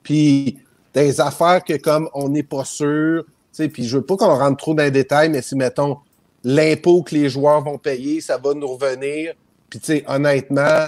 [0.02, 0.59] Puis
[0.92, 3.24] des affaires que comme on n'est pas sûr,
[3.56, 5.96] puis je veux pas qu'on rentre trop dans les détails, mais si, mettons,
[6.45, 9.34] l'impôt que les joueurs vont payer, ça va nous revenir.
[9.70, 10.86] Puis, tu sais, honnêtement,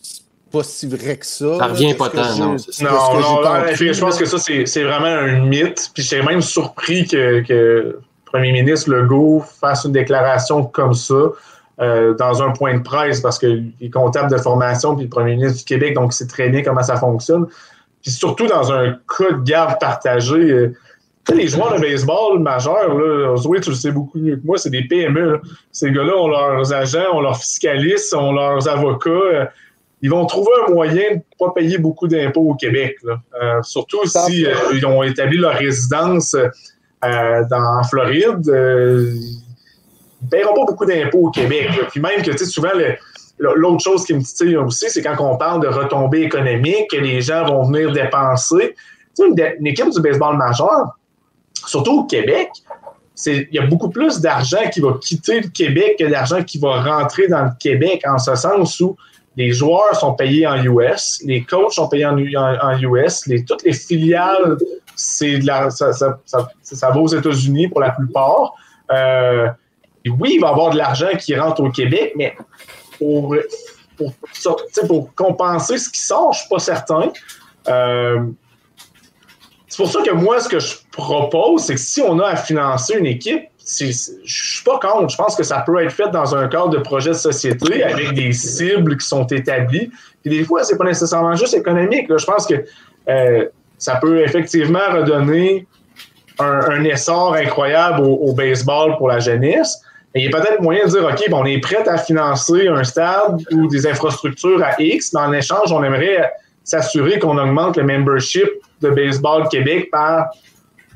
[0.00, 1.58] c'est pas si vrai que ça.
[1.58, 2.56] Ça revient pas tant, non.
[2.80, 5.90] Non, non, je pense que ça, c'est vraiment un mythe.
[5.94, 11.32] Puis, j'étais même surpris que, que le premier ministre Legault fasse une déclaration comme ça.
[11.80, 15.34] Euh, dans un point de presse parce qu'il est comptable de formation puis le premier
[15.34, 17.46] ministre du Québec, donc il sait très bien comment ça fonctionne.
[18.02, 20.36] Puis surtout dans un cas de garde partagé.
[20.36, 20.76] Euh,
[21.34, 24.82] les joueurs de baseball majeurs, là, tu le sais beaucoup mieux que moi, c'est des
[24.82, 25.40] PME.
[25.70, 29.10] Ces gars-là ont leurs agents, ont leurs fiscalistes, ont leurs avocats.
[29.10, 29.44] Euh,
[30.02, 32.96] ils vont trouver un moyen de ne pas payer beaucoup d'impôts au Québec.
[33.62, 36.34] surtout si ils ont établi leur résidence
[37.02, 38.50] dans Floride
[40.22, 41.68] ne paieront pas beaucoup d'impôts au Québec.
[41.90, 42.70] Puis même que, tu sais, souvent,
[43.38, 47.20] l'autre chose qui me titille aussi, c'est quand on parle de retombées économiques, que les
[47.20, 48.74] gens vont venir dépenser.
[49.16, 50.96] Tu sais, une, équipe du baseball majeur,
[51.66, 52.50] surtout au Québec,
[53.26, 56.82] il y a beaucoup plus d'argent qui va quitter le Québec que d'argent qui va
[56.82, 58.96] rentrer dans le Québec, en ce sens où
[59.36, 64.56] les joueurs sont payés en US, les coachs sont payés en, US, toutes les filiales,
[64.96, 65.92] c'est ça,
[66.62, 68.54] ça, va aux États-Unis pour la plupart.
[68.90, 69.48] Euh,
[70.18, 72.34] oui, il va y avoir de l'argent qui rentre au Québec, mais
[72.98, 73.36] pour,
[73.96, 77.12] pour, compenser ce qui sort, je ne suis pas certain.
[77.68, 78.24] Euh,
[79.70, 82.36] c'est pour ça que moi, ce que je propose, c'est que si on a à
[82.36, 83.44] financer une équipe,
[83.78, 83.92] je
[84.24, 85.10] suis pas contre.
[85.10, 88.12] Je pense que ça peut être fait dans un cadre de projet de société avec
[88.14, 89.88] des cibles qui sont établies.
[90.22, 92.08] Puis des fois, ce n'est pas nécessairement juste économique.
[92.08, 92.54] Je pense que
[93.08, 93.46] euh,
[93.78, 95.68] ça peut effectivement redonner
[96.40, 99.80] un, essor incroyable au, baseball pour la jeunesse
[100.16, 103.40] il y a peut-être moyen de dire, OK, on est prêt à financer un stade
[103.52, 106.32] ou des infrastructures à X, mais en échange, on aimerait
[106.64, 108.48] s'assurer qu'on augmente le membership
[108.80, 110.30] de Baseball Québec par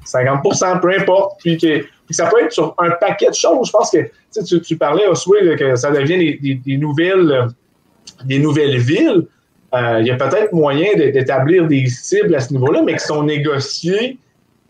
[0.07, 1.41] 50% peu importe.
[1.41, 3.68] Puis, que, ça peut être sur un paquet de choses.
[3.68, 7.49] Je pense que tu, tu parlais, Oswey, que ça devient des, nouvelles,
[8.24, 9.26] des nouvelles villes.
[9.74, 13.24] Euh, il y a peut-être moyen d'établir des cibles à ce niveau-là, mais qui sont
[13.24, 14.18] négociées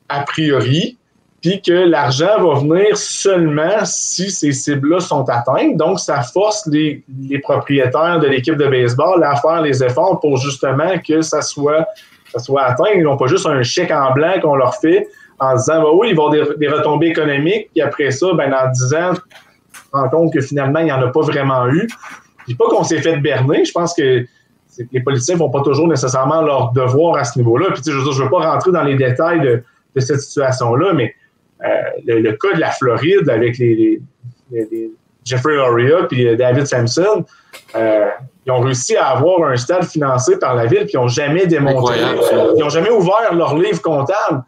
[0.09, 0.97] a priori
[1.45, 5.77] puis que l'argent va venir seulement si ces cibles-là sont atteintes.
[5.77, 7.05] Donc, ça force les,
[7.43, 11.87] propriétaires de l'équipe de baseball à faire les efforts pour justement que ça soit,
[12.35, 12.91] ça soit atteint.
[12.95, 15.09] Ils n'ont pas juste un chèque en blanc qu'on leur fait
[15.39, 18.71] en disant bah oui, ils vont avoir des, retombées économiques, puis après ça, ben, dans
[18.71, 19.13] 10 ans,
[19.93, 21.89] on rend compte que finalement, il n'y en a pas vraiment eu.
[22.41, 24.25] Je dis pas qu'on s'est fait berner, je pense que
[24.93, 27.69] les politiciens ne font pas toujours nécessairement leur devoir à ce niveau-là.
[27.73, 29.63] Puis, je ne veux, pas rentrer dans les détails de,
[29.95, 31.15] de cette situation-là, mais
[31.65, 31.69] euh,
[32.05, 34.01] le, cas de la Floride avec les,
[35.25, 37.25] Jeffrey Loria et euh, David Sampson,
[37.77, 38.09] euh,
[38.47, 41.47] ils ont réussi à avoir un stade financé par la ville, puis ils n'ont jamais
[41.47, 41.97] démontré,
[42.57, 44.43] ils n'ont jamais ouvert leur livre comptable.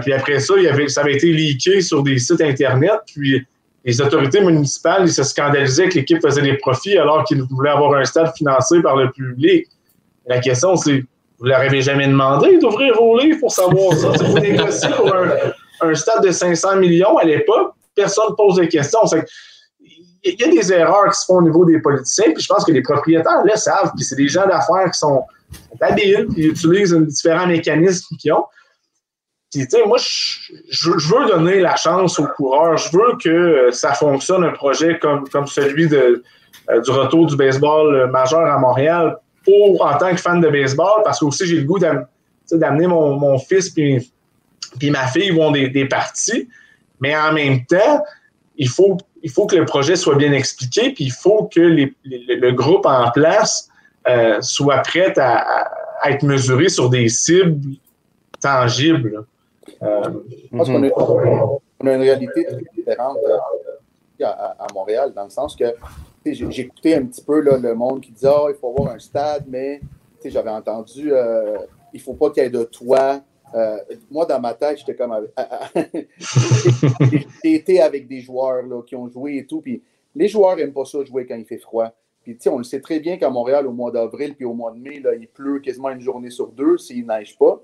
[0.00, 3.46] puis après ça, il avait, ça avait été leaké sur des sites Internet, puis
[3.86, 7.94] les autorités municipales, ils se scandalisaient que l'équipe faisait des profits alors qu'ils voulaient avoir
[7.94, 9.68] un stade financé par le public.
[10.26, 11.04] La question, c'est,
[11.38, 14.08] vous leur avez jamais demandé d'ouvrir vos livres pour savoir ça?
[14.08, 15.14] vous négociez pour
[15.82, 18.98] un, stade de 500 millions à l'époque, personne ne pose des questions.
[20.26, 22.64] Il y a des erreurs qui se font au niveau des politiciens, puis je pense
[22.64, 25.22] que les propriétaires le savent, puis c'est des gens d'affaires qui sont
[25.80, 28.44] habiles, qui utilisent différents mécanismes qu'ils ont
[29.86, 32.76] moi, je, veux donner la chance aux coureurs.
[32.76, 36.22] Je veux que euh, ça fonctionne, un projet comme, comme celui de,
[36.70, 40.48] euh, du retour du baseball euh, majeur à Montréal pour, en tant que fan de
[40.48, 44.12] baseball, parce que aussi j'ai le goût d'amener mon, fils puis,
[44.78, 46.48] puis ma fille vont des, des parties.
[47.00, 48.02] Mais en même temps,
[48.56, 48.96] il faut,
[49.26, 53.10] il faut que le projet soit bien expliqué, puis il faut que le groupe en
[53.10, 53.68] place
[54.40, 55.72] soit prêt à,
[56.04, 57.76] être mesuré sur des cibles
[58.40, 59.24] tangibles.
[59.82, 65.56] Euh, je pense qu'on a, une réalité très différente euh, à, Montréal, dans le sens
[65.56, 65.74] que
[66.24, 69.80] j'écoutais un petit peu le monde qui disait oh, il faut avoir un stade, mais
[70.24, 71.58] j'avais entendu euh,
[71.92, 73.20] il ne faut pas qu'il y ait de toit.
[74.10, 75.28] Moi, dans ma tête, j'étais comme.
[77.42, 79.60] J'ai été avec des joueurs là, qui ont joué et tout.
[79.60, 79.82] Puis
[80.14, 81.92] les joueurs n'aiment pas ça jouer quand il fait froid.
[82.22, 84.78] Puis, on le sait très bien qu'à Montréal, au mois d'avril puis au mois de
[84.78, 87.62] mai, il pleut quasiment une journée sur deux s'il ne neige pas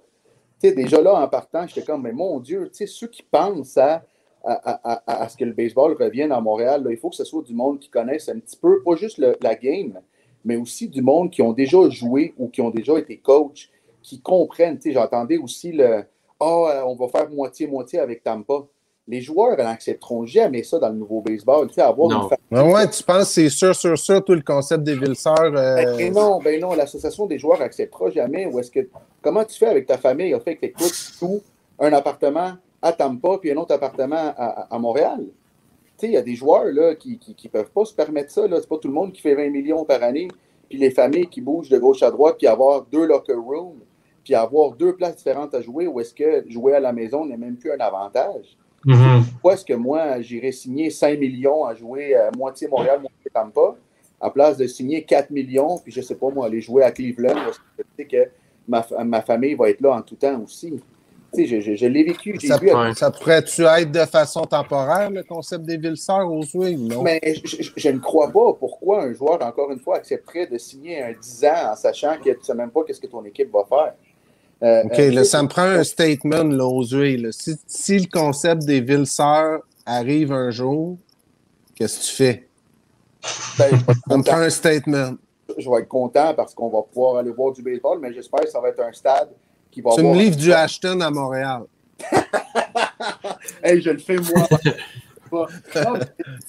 [0.70, 4.04] déjà là, en partant, j'étais comme, mais mon Dieu, ceux qui pensent à,
[4.44, 7.80] à, ce que le baseball revienne à Montréal, il faut que ce soit du monde
[7.80, 10.00] qui connaisse un petit peu, pas juste la game,
[10.44, 13.70] mais aussi du monde qui ont déjà joué ou qui ont déjà été coach,
[14.02, 14.78] qui comprennent.
[14.84, 16.04] J'entendais aussi le
[16.40, 18.66] Ah, on va faire moitié-moitié avec Tampa
[19.08, 21.66] les joueurs n'accepteront jamais ça dans le nouveau baseball.
[21.68, 22.72] Tu sais, avoir non.
[22.72, 25.36] ouais, tu penses c'est sûr, sûr, sûr, tout le concept des villes sœurs.
[25.40, 28.46] Euh, ben, non, ben non, l'association des joueurs n'acceptera jamais.
[28.46, 28.88] Ou est-ce que
[29.20, 30.34] comment tu fais avec ta famille?
[30.34, 31.42] En fait, que tu tout
[31.80, 35.20] un appartement à Tampa puis un autre appartement à, Montréal.
[35.98, 38.42] Tu sais, il y a des joueurs là, qui ne peuvent pas se permettre ça.
[38.42, 40.28] Ce n'est pas tout le monde qui fait 20 millions par année.
[40.68, 43.80] Puis les familles qui bougent de gauche à droite, puis avoir deux locker rooms,
[44.24, 47.36] puis avoir deux places différentes à jouer, ou est-ce que jouer à la maison n'est
[47.36, 48.56] même plus un avantage?
[48.86, 49.24] Mm-hmm.
[49.32, 53.76] Pourquoi est-ce que moi, j'irais signer 5 millions à jouer à moitié Montréal, moitié Tampa,
[54.20, 56.90] à place de signer 4 millions, puis je ne sais pas, moi, aller jouer à
[56.90, 58.28] Cleveland, parce que je sais que
[58.68, 60.80] ma, ma, famille va être là en tout temps aussi.
[61.34, 62.38] Tu sais, je, je, l'ai vécu.
[62.46, 66.88] Ça, vu ça pourrait-tu être de façon temporaire, le concept des villes sœurs au swing,
[66.88, 67.02] non?
[67.02, 68.52] Mais je, je, ne crois pas.
[68.52, 72.30] Pourquoi un joueur, encore une fois, accepterait de signer un 10 ans en sachant que
[72.30, 73.94] tu ne sais même pas qu'est-ce que ton équipe va faire?
[74.62, 77.32] Euh, OK, là, ça me prend un statement là, aux yeux.
[77.32, 80.98] Si, si, le concept des villes sœurs arrive un jour,
[81.74, 82.48] qu'est-ce que tu fais?
[83.58, 83.70] Ben,
[84.08, 85.14] ça me prend un statement.
[85.58, 88.50] Je vais être content parce qu'on va pouvoir aller voir du baseball, mais j'espère que
[88.50, 89.30] ça va être un stade
[89.70, 89.90] qui va.
[89.96, 91.64] Tu me livres du Ashton à Montréal.
[93.64, 94.48] hey, je le fais moi.
[95.32, 95.46] non,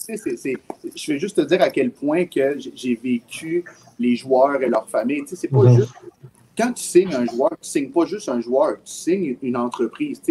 [0.07, 3.65] je vais juste te dire à quel point que j'ai vécu
[3.99, 5.23] les joueurs et leurs familles.
[5.25, 5.77] C'est pas mhm.
[5.77, 5.93] juste
[6.57, 9.57] quand tu signes un joueur, tu ne signes pas juste un joueur, tu signes une
[9.57, 10.21] entreprise.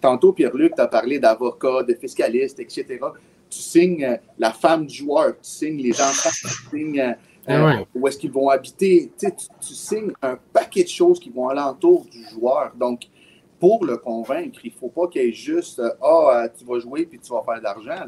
[0.00, 2.98] Tantôt, Pierre-Luc, tu as parlé d'avocat, de fiscaliste, etc.
[3.48, 7.12] Tu signes euh, la femme du joueur, tu signes les enfants, tu signes euh,
[7.46, 9.10] ah euh, où est-ce qu'ils vont habiter.
[9.18, 9.26] Tu,
[9.60, 12.72] tu, signes un paquet de choses qui vont alentour du joueur.
[12.78, 13.08] Donc,
[13.58, 17.06] pour le convaincre, il ne faut pas qu'il y ait juste Ah, tu vas jouer
[17.06, 18.06] puis tu vas faire de l'argent.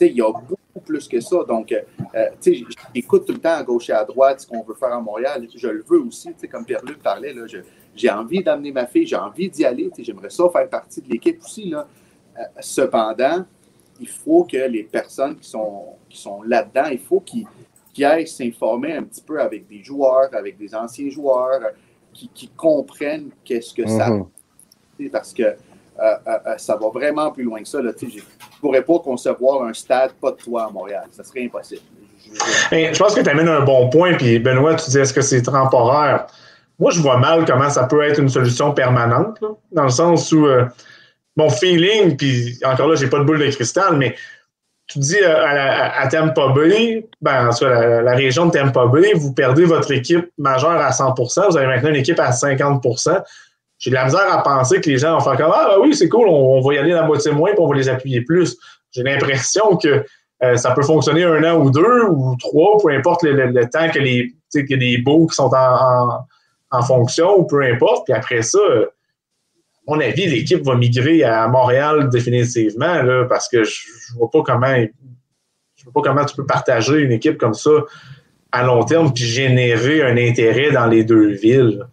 [0.00, 1.44] Il y a beaucoup plus que ça.
[1.44, 1.80] Donc, euh,
[2.14, 2.64] euh, tu sais,
[2.94, 5.46] j'écoute tout le temps à gauche et à droite ce qu'on veut faire à Montréal.
[5.54, 7.42] Je le veux aussi, tu sais, comme Pierre-Luc parlait, là,
[7.94, 11.00] j'ai envie d'amener ma fille, j'ai envie d'y aller, tu sais, j'aimerais ça faire partie
[11.02, 11.70] de l'équipe aussi.
[11.70, 11.86] Là.
[12.38, 13.44] Euh, cependant,
[14.00, 17.46] il faut que les personnes qui sont, qui sont là-dedans, il faut qu'ils
[18.04, 21.60] aillent s'informer un petit peu avec des joueurs, avec des anciens joueurs,
[22.12, 24.10] qui, qui comprennent qu'est-ce que ça...
[24.10, 25.10] Mm-hmm.
[25.10, 25.56] Parce que
[26.56, 27.80] ça va vraiment plus loin que ça.
[27.80, 28.20] Là, je ne
[28.60, 31.04] pourrais pas concevoir un stade pas de toi à Montréal.
[31.12, 31.82] Ça serait impossible.
[32.70, 34.14] Je, pense que tu amènes un bon point.
[34.14, 36.26] Puis Benoît, tu dis est-ce que c'est temporaire?
[36.78, 39.38] Moi, je vois mal comment ça peut être une solution permanente,
[39.70, 40.64] dans le sens où euh,
[41.36, 44.16] mon feeling, puis encore là, j'ai pas de boule de cristal, mais
[44.88, 49.12] tu dis euh, à, à, Tampa Bay, ben, en la, la, région de Tampa Bay,
[49.14, 52.84] vous perdez votre équipe majeure à 100% vous avez maintenant une équipe à 50
[53.82, 56.08] j'ai de la misère à penser que les gens vont faire comme Ah oui, c'est
[56.08, 58.56] cool, on, va y aller la moitié moins et on va les appuyer plus.
[58.92, 60.04] J'ai l'impression que
[60.44, 63.98] euh, ça peut fonctionner un an ou deux ou trois, peu importe le, temps que
[63.98, 68.04] les, que beaux qui sont en, fonction ou peu importe.
[68.04, 68.84] Puis après ça, à
[69.88, 73.80] mon avis, l'équipe va migrer à Montréal définitivement là, parce que je,
[74.14, 77.70] ne vois pas comment je vois pas comment tu peux partager une équipe comme ça
[78.52, 81.84] à long terme puis générer un intérêt dans les deux villes.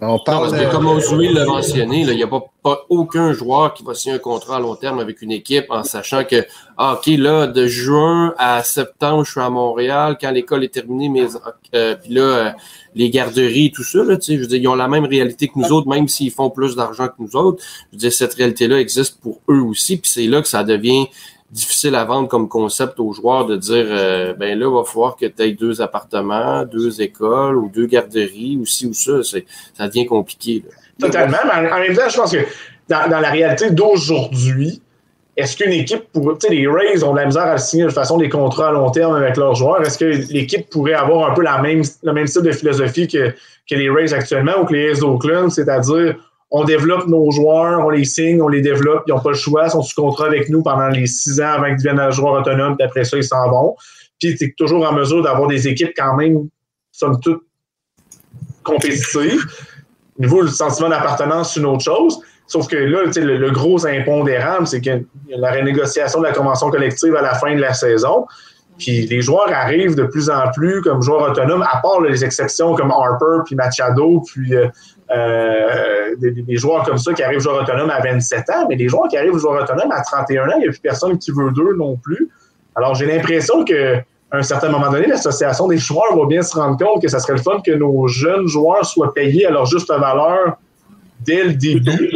[0.00, 3.82] On parle parce que comme Ozui l'a mentionné, il n'y a pas, aucun joueur qui
[3.82, 6.46] va signer un contrat à long terme avec une équipe en sachant que,
[6.76, 10.16] ah, OK, là, de juin à septembre, je suis à Montréal.
[10.20, 11.26] Quand l'école est terminée, mais
[11.74, 12.50] euh, puis là, euh,
[12.94, 15.72] les garderies, tout ça, là, je veux dire, ils ont la même réalité que nous
[15.72, 17.64] autres, même s'ils font plus d'argent que nous autres.
[17.90, 19.96] Je veux dire, cette réalité-là existe pour eux aussi.
[19.96, 21.06] Puis c'est là que ça devient
[21.50, 25.16] difficile à vendre comme concept aux joueurs de dire euh, ben là, il va falloir
[25.16, 29.22] que tu aies deux appartements, deux écoles ou deux garderies ou ci ou ça.
[29.22, 30.64] Ça devient compliqué.
[30.98, 31.38] Totalement.
[31.44, 32.38] Mais en même temps, je pense que
[32.88, 34.82] dans, la réalité d'aujourd'hui,
[35.36, 36.34] est-ce qu'une équipe pourrait.
[36.40, 38.72] Tu sais, les Rays ont de la misère à signer de façon des contrats à
[38.72, 39.80] long terme avec leurs joueurs.
[39.82, 43.32] Est-ce que l'équipe pourrait avoir un peu la même, le même style de philosophie que,
[43.70, 46.16] les Rays actuellement ou que les A's d'Oakland, c'est-à-dire
[46.50, 49.66] on développe nos joueurs, on les signe, on les développe, ils n'ont pas le choix,
[49.66, 52.40] ils sont sous contrat avec nous pendant les six ans avant qu'ils deviennent un joueur
[52.40, 53.76] autonome, puis après ça, ils s'en vont.
[54.18, 56.48] Puis tu es toujours en mesure d'avoir des équipes quand même,
[56.90, 57.42] somme toute,
[58.62, 59.44] compétitives.
[60.18, 62.18] Au niveau du sentiment d'appartenance, c'est une autre chose.
[62.46, 67.14] Sauf que là, le, le gros impondérable, c'est que la renégociation de la convention collective
[67.14, 68.26] à la fin de la saison.
[68.78, 72.74] Puis les joueurs arrivent de plus en plus comme joueurs autonomes, à part les exceptions
[72.74, 74.68] comme Harper, puis Machado, puis euh,
[75.10, 79.08] euh, des, joueurs comme ça qui arrivent joueurs autonomes à 27 ans, mais des joueurs
[79.08, 81.74] qui arrivent joueurs autonomes à 31 ans, il n'y a plus personne qui veut d'eux
[81.76, 82.28] non plus.
[82.74, 86.76] Alors j'ai l'impression qu'à un certain moment donné, l'association des joueurs va bien se rendre
[86.76, 89.88] compte que ça serait le fun que nos jeunes joueurs soient payés à leur juste
[89.88, 90.58] valeur
[91.20, 92.10] dès le début.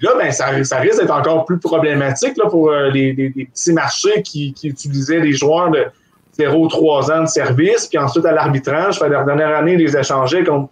[0.00, 3.14] là, ben, ça, risque d'être encore plus problématique là, pour euh, les,
[3.52, 5.86] petits marchés qui, utilisaient les joueurs de
[6.38, 10.70] 0-3 ans de service, puis ensuite à l'arbitrage, la dernière année, ils les échangeaient contre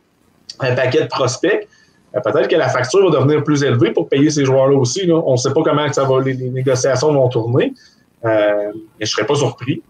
[0.61, 1.69] un paquet de prospects,
[2.15, 5.11] euh, peut-être que la facture va devenir plus élevée pour payer ces joueurs-là aussi.
[5.11, 7.75] On ne sait pas comment ça va, les, négociations vont tourner.
[8.25, 9.83] Euh, mais je ne serais pas surpris.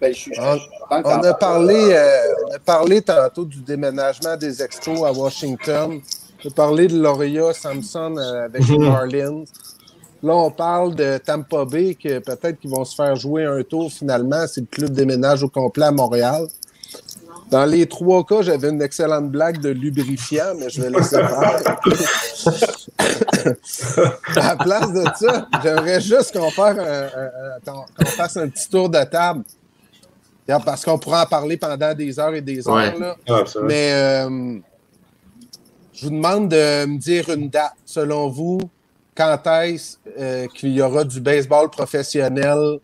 [0.00, 6.00] On, a parlé, euh, a parlé tantôt du déménagement des expos à Washington.
[6.44, 8.88] On a parlé de Lauria Samson avec les mhm.
[8.88, 9.44] Marlins.
[10.22, 13.90] Là, on parle de Tampa Bay, que peut-être qu'ils vont se faire jouer un tour
[13.90, 16.46] finalement si le club déménage au complet à Montréal.
[17.50, 21.78] Dans les trois cas, j'avais une excellente blague de lubrifiant, mais je vais laisser faire.
[24.36, 26.76] à la place de ça, j'aimerais juste qu'on fasse
[28.36, 29.44] un, petit tour de table.
[30.64, 32.98] Parce qu'on pourra en parler pendant des heures et des heures.
[32.98, 33.16] Là.
[33.62, 34.58] mais euh,
[35.92, 38.58] je vous demande de me dire une date, selon vous,
[39.14, 42.78] quand est-ce euh, qu'il y aura du baseball professionnel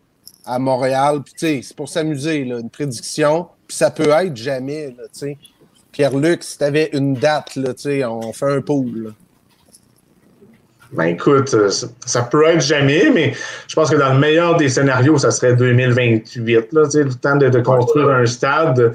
[0.45, 1.21] à Montréal?
[1.35, 3.47] c'est pour s'amuser, une prédiction.
[3.67, 5.37] Puis ça peut être jamais, tu sais.
[5.91, 9.13] Pierre-Luc, si tu avais une date, là, tu sais, on fait un pool.
[10.91, 13.33] Ben écoute, euh, ça, peut être jamais, mais
[13.67, 16.73] je pense que dans le meilleur des scénarios, ça serait 2028.
[16.73, 18.93] Là, le temps de, construire un stade,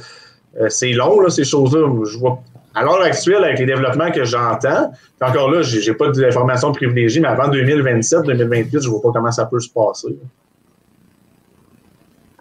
[0.60, 1.86] euh, c'est long, là, ces choses-là.
[2.04, 2.42] Je vois
[2.74, 7.28] à l'heure actuelle, avec les développements que j'entends, encore là, j'ai pas d'informations privilégiées, mais
[7.28, 10.16] avant 2027, 2028, je vois pas comment ça peut se passer.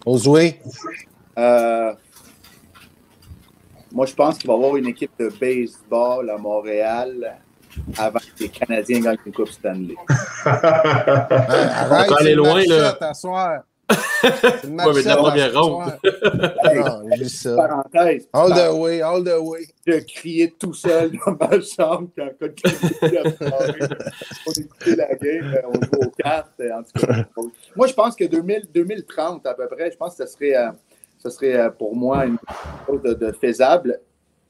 [0.06, 0.60] Osoué?
[1.38, 1.92] Euh,
[3.92, 7.38] moi, je pense qu'il va y avoir une équipe de baseball à Montréal
[7.98, 9.96] avant que les Canadiens gagnent une Coupe Stanley.
[10.46, 12.98] arrête, On va aller loin, là.
[14.22, 16.00] C'est le match la première ronde.
[16.04, 17.56] non, juste ça.
[17.56, 18.28] Parenthèse.
[18.34, 19.66] All the way, all the way.
[19.88, 22.54] Je criais tout seul dans ma chambre quand le
[24.48, 26.62] On écoutait la game, on joue aux cartes.
[26.62, 27.26] En tout cas.
[27.76, 30.56] Moi, je pense que 2000, 2030 à peu près, je pense que ce serait...
[30.56, 30.72] Euh,
[31.20, 32.38] ce serait euh, pour moi une
[32.88, 34.00] chose de, faisable,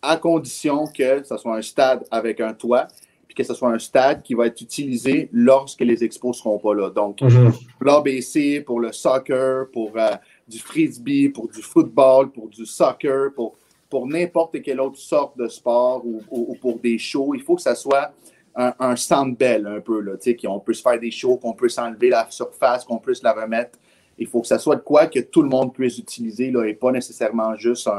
[0.01, 2.88] à condition que ce soit un stade avec un toit,
[3.28, 6.57] puis que ce soit un stade qui va être utilisé lorsque les expos ne seront
[6.57, 6.89] pas là.
[6.89, 7.51] Donc, mhm.
[7.51, 10.11] pour l'ABC, pour le soccer, pour euh,
[10.47, 13.55] du frisbee, pour du football, pour du soccer, pour,
[13.89, 17.76] pour n'importe quelle autre sorte de sport ou, pour des shows, il faut que ça
[17.76, 18.11] soit
[18.55, 22.09] un, un belle un peu, là, qu'on peut se faire des shows, qu'on peut s'enlever
[22.09, 23.80] la surface, qu'on puisse la remettre
[24.20, 26.74] il faut que ça soit de quoi que tout le monde puisse utiliser là, et
[26.74, 27.89] pas nécessairement juste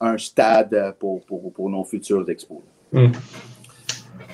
[0.00, 1.20] un, stade pour,
[1.70, 2.60] nos futurs expos.
[2.92, 3.12] Hmm.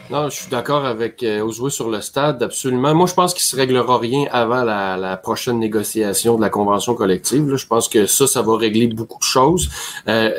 [0.09, 2.95] Non, je suis d'accord avec euh, sur le stade, absolument.
[2.95, 6.95] Moi, je pense qu'il ne se réglera rien avant la, prochaine négociation de la convention
[6.95, 7.57] collective.
[7.57, 9.69] Je pense que ça, ça va régler beaucoup de choses.
[10.07, 10.31] Euh,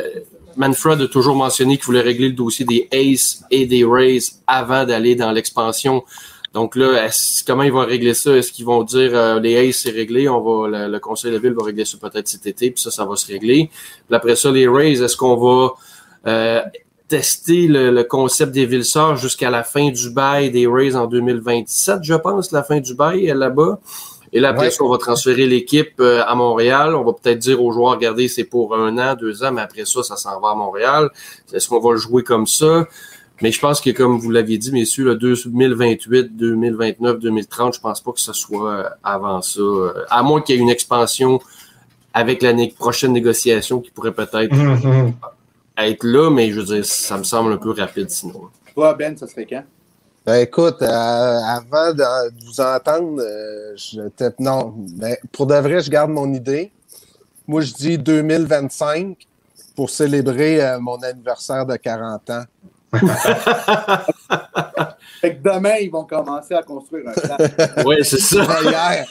[0.56, 4.86] Manfred a toujours mentionné qu'il voulait régler le dossier des Aces et des Rays avant
[4.86, 6.04] d'aller dans l'expansion
[6.58, 7.08] donc là,
[7.46, 8.36] comment ils vont régler ça?
[8.36, 11.54] Est-ce qu'ils vont dire euh, les Aces, c'est réglé, on va le, conseil de ville
[11.54, 13.70] va régler ça peut-être cet été, puis ça, ça va se régler.
[14.08, 15.74] Puis après ça, les Rays, est-ce qu'on va
[16.26, 16.62] euh,
[17.08, 22.00] tester le, concept des villes sœurs jusqu'à la fin du bail des Rays en 2027,
[22.02, 23.78] je pense, la fin du bail là-bas?
[24.34, 26.96] Et là, après ça, on va transférer l'équipe euh, à Montréal.
[26.96, 29.86] On va peut-être dire aux joueurs, regardez, c'est pour un an, deux ans, mais après
[29.86, 31.12] ça, ça s'en va à Montréal.
[31.54, 32.88] Est-ce qu'on va le jouer comme ça?
[33.42, 38.02] Mais je pense que, comme vous l'aviez dit, messieurs, le 2028, 2029, 2030, je pense
[38.02, 39.62] pas que ce soit avant ça.
[40.10, 41.40] À moins qu'il y ait une expansion
[42.14, 45.14] avec la prochaine négociation qui pourrait peut-être mm-hmm.
[45.78, 48.50] être là, mais je veux dire, ça me semble un peu rapide sinon.
[48.74, 49.64] Toi, Ben, ça serait quand?
[50.26, 54.02] Ben, écoute, euh, avant de, vous entendre, euh, je,
[54.40, 56.72] non, ben, pour de vrai, je garde mon idée.
[57.48, 59.16] Moi, je dis 2025
[59.76, 62.44] pour célébrer euh, mon anniversaire de 40 ans.
[65.22, 67.36] fait que demain, ils vont commencer à construire un plan.
[67.86, 68.46] oui, c'est ça.
[68.64, 69.06] Hier.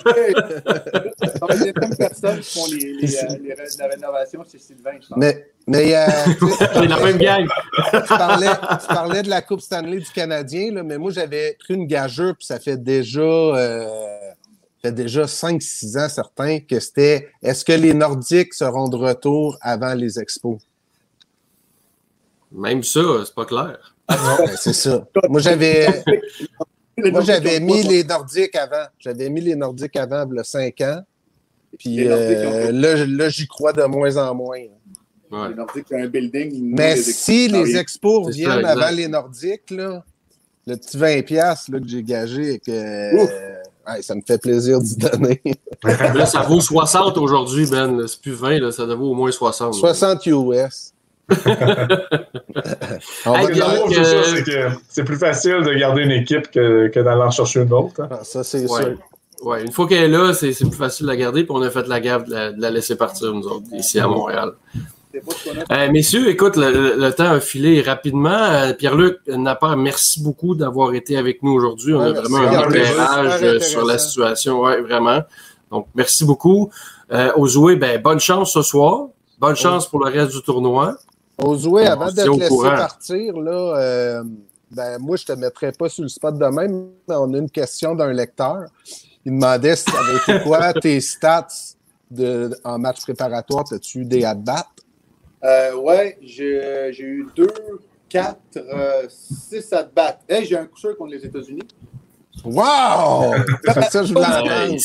[1.50, 3.06] les mêmes personnes qui font les, les,
[3.42, 5.18] les, la rénovation chez Sylvain, je pense.
[5.18, 6.06] Mais, mais euh,
[6.88, 7.46] la même gang.
[7.92, 8.48] tu, parlais,
[8.80, 12.34] tu, parlais, de la Coupe Stanley du Canadien, là, mais moi, j'avais pris une gageure,
[12.34, 13.20] puis ça fait déjà.
[13.20, 14.06] Euh,
[14.82, 19.94] fait déjà 5-6 ans certains que c'était est-ce que les Nordiques seront de retour avant
[19.94, 20.58] les expos?
[22.52, 23.94] Même ça, c'est pas clair.
[24.08, 25.06] Ah, c'est ça.
[25.28, 25.86] Moi, j'avais.
[26.98, 28.86] Moi, j'avais mis les Nordiques avant.
[28.98, 31.02] J'avais mis les Nordiques avant, il y a 5 ans.
[31.78, 34.58] Puis euh, là, j'y crois de moins en moins.
[34.58, 36.74] Les Nordiques, c'est un building.
[36.74, 40.04] Mais si les expos viennent avant les Nordiques, là,
[40.66, 43.10] le petit 20$ là, que j'ai gagé, que,
[44.00, 45.40] ça me fait plaisir d'y donner.
[45.84, 48.06] là, ça vaut 60 aujourd'hui, Ben.
[48.06, 49.74] C'est plus 20, là, ça vaut au moins 60.
[49.74, 50.92] 60 US.
[54.88, 58.00] C'est plus facile de garder une équipe que, que d'aller en chercher une autre.
[58.00, 58.08] Hein.
[58.10, 58.96] Ah, ça, c'est sûr.
[59.42, 61.70] Ouais, une fois qu'elle est là, c'est plus facile de la garder, puis on a
[61.70, 64.52] fait la gaffe de la, laisser partir, nous autres, ici à Montréal.
[65.72, 68.30] Euh, messieurs, écoute, le, temps a filé rapidement.
[68.30, 71.94] Euh, Pierre-Luc Napper, merci beaucoup d'avoir été avec nous aujourd'hui.
[71.94, 75.22] On a vraiment un éclairage sur la situation, ouais, vraiment.
[75.70, 76.70] Donc, merci beaucoup.
[77.12, 79.08] Euh, Ozoué, ben, bonne chance ce soir.
[79.38, 80.96] Bonne chance pour le reste du tournoi.
[81.38, 84.24] Ozoué, avant de te laisser partir, là, euh,
[84.70, 86.88] ben, moi, je ne te mettrai pas sur le spot de même.
[87.08, 88.64] On a une question d'un lecteur.
[89.24, 91.48] Il demandait si ça avait été quoi tes stats
[92.10, 93.64] de, en match préparatoire.
[93.70, 94.66] As-tu eu des at-bats?
[95.44, 97.46] Euh, ouais, j'ai eu 2,
[98.08, 98.38] 4,
[99.08, 100.18] 6 at-bats.
[100.28, 101.68] Hey, j'ai un coup sûr contre les États-Unis.
[102.44, 103.34] Wow!
[103.90, 104.78] ça, je voulais.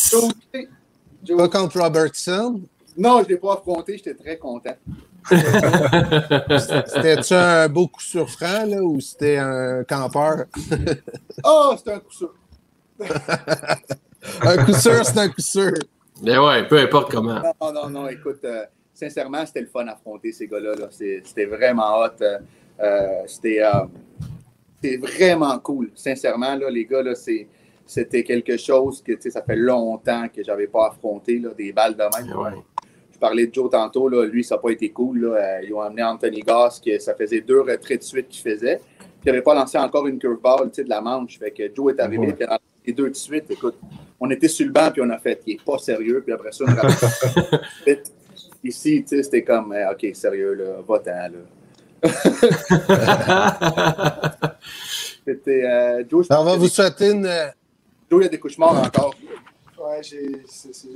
[1.38, 2.62] Pas contre Robertson?
[2.97, 3.97] Non, je ne l'ai pas affronté.
[3.97, 4.76] J'étais très content.
[5.30, 10.45] C'était-tu un beau coup sur franc là, ou c'était un campeur?
[11.43, 12.34] oh, c'était un coup sûr.
[14.41, 15.74] un coup sûr, c'est un coup sûr.
[16.22, 17.41] Mais ouais, peu importe comment.
[17.61, 20.76] Non, non, non, écoute, euh, sincèrement, c'était le fun d'affronter ces gars-là.
[20.76, 22.22] -là, c'était vraiment hot.
[22.22, 22.39] Euh,
[22.80, 25.91] euh, c'était vraiment cool.
[25.95, 30.88] Sincèrement, là, les gars, là, c'était quelque chose que ça fait longtemps que j'avais pas
[30.88, 32.38] affronté, là, des balles de même.
[32.38, 32.51] Ouais
[33.22, 35.22] parlais de Joe tantôt, là, lui, ça n'a pas été cool.
[35.22, 35.36] Là.
[35.36, 38.82] Euh, ils ont amené Anthony Goss, que ça faisait deux retraits de suite qu'il faisait.
[38.99, 41.39] Puis il n'avait pas lancé encore une curveball de la manche.
[41.39, 42.45] Fait que Joe est arrivé, puis
[42.86, 43.45] les deux de suite.
[43.49, 43.76] Écoute,
[44.19, 46.24] on était sur le banc, puis on a fait, il n'est pas sérieux.
[46.26, 46.88] Puis après ça, on a
[48.63, 51.30] Ici, c'était comme, eh, OK, sérieux, là, va-t'en, là.
[55.26, 57.28] c'était, euh, Joe, on va vous souhaiter une.
[58.09, 59.13] Joe, il y a des cauchemars encore.
[59.82, 60.44] Ouais, j'ai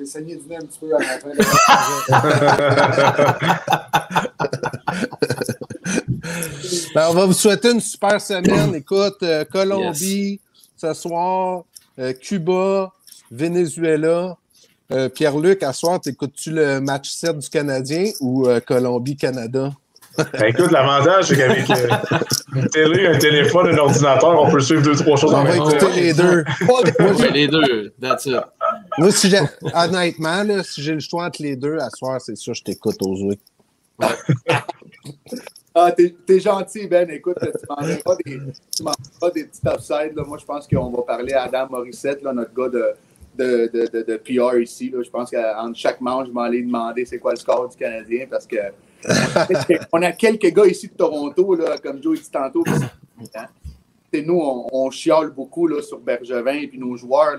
[0.06, 1.30] saigné du nez un petit peu à la fin.
[6.94, 8.76] ben, on va vous souhaiter une super semaine.
[8.76, 10.40] Écoute, euh, Colombie
[10.78, 11.64] ce soir,
[11.98, 12.94] euh, Cuba,
[13.32, 14.38] Venezuela.
[14.92, 19.72] Euh, Pierre-Luc, à soir, écoutes-tu le match 7 du Canadien ou Colombie-Canada?
[20.18, 21.90] Ben, écoute, l'avantage, c'est qu'avec euh,
[22.56, 25.58] une télé, un téléphone, un ordinateur, on peut suivre deux, trois choses on en même
[25.58, 25.64] temps.
[25.64, 26.46] On va écouter les deux.
[27.34, 28.36] les deux, that's it.
[28.98, 29.34] Moi, si
[29.74, 32.98] honnêtement, là, si j'ai le choix entre les deux, à soir, c'est sûr, je t'écoute
[33.02, 33.38] aux yeux.
[35.76, 37.10] ah, t'es gentil, Ben.
[37.10, 38.40] Écoute, tu m'enverras pas des,
[39.20, 40.16] pas des petits upsides.
[40.16, 40.24] Là.
[40.26, 42.96] Moi, je pense qu'on va parler à Adam Morissette, là, notre gars de,
[43.38, 44.94] de, de, de, PR ici.
[44.94, 48.26] Je pense qu'en chaque manche, je vais aller demander c'est quoi le score du Canadien
[48.30, 48.58] parce que
[49.92, 52.64] on a quelques gars ici de Toronto, là, comme Joe dit tantôt.
[54.22, 57.38] Nous, on, on, chiale beaucoup là, sur Bergevin et puis nos joueurs.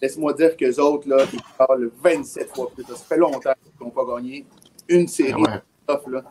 [0.00, 2.84] Laisse-moi dire qu'eux autres, là, ils parlent 27 fois plus.
[2.84, 4.46] Ça fait longtemps qu'ils n'ont pas gagné
[4.88, 6.00] une série ah ouais.
[6.06, 6.22] de là.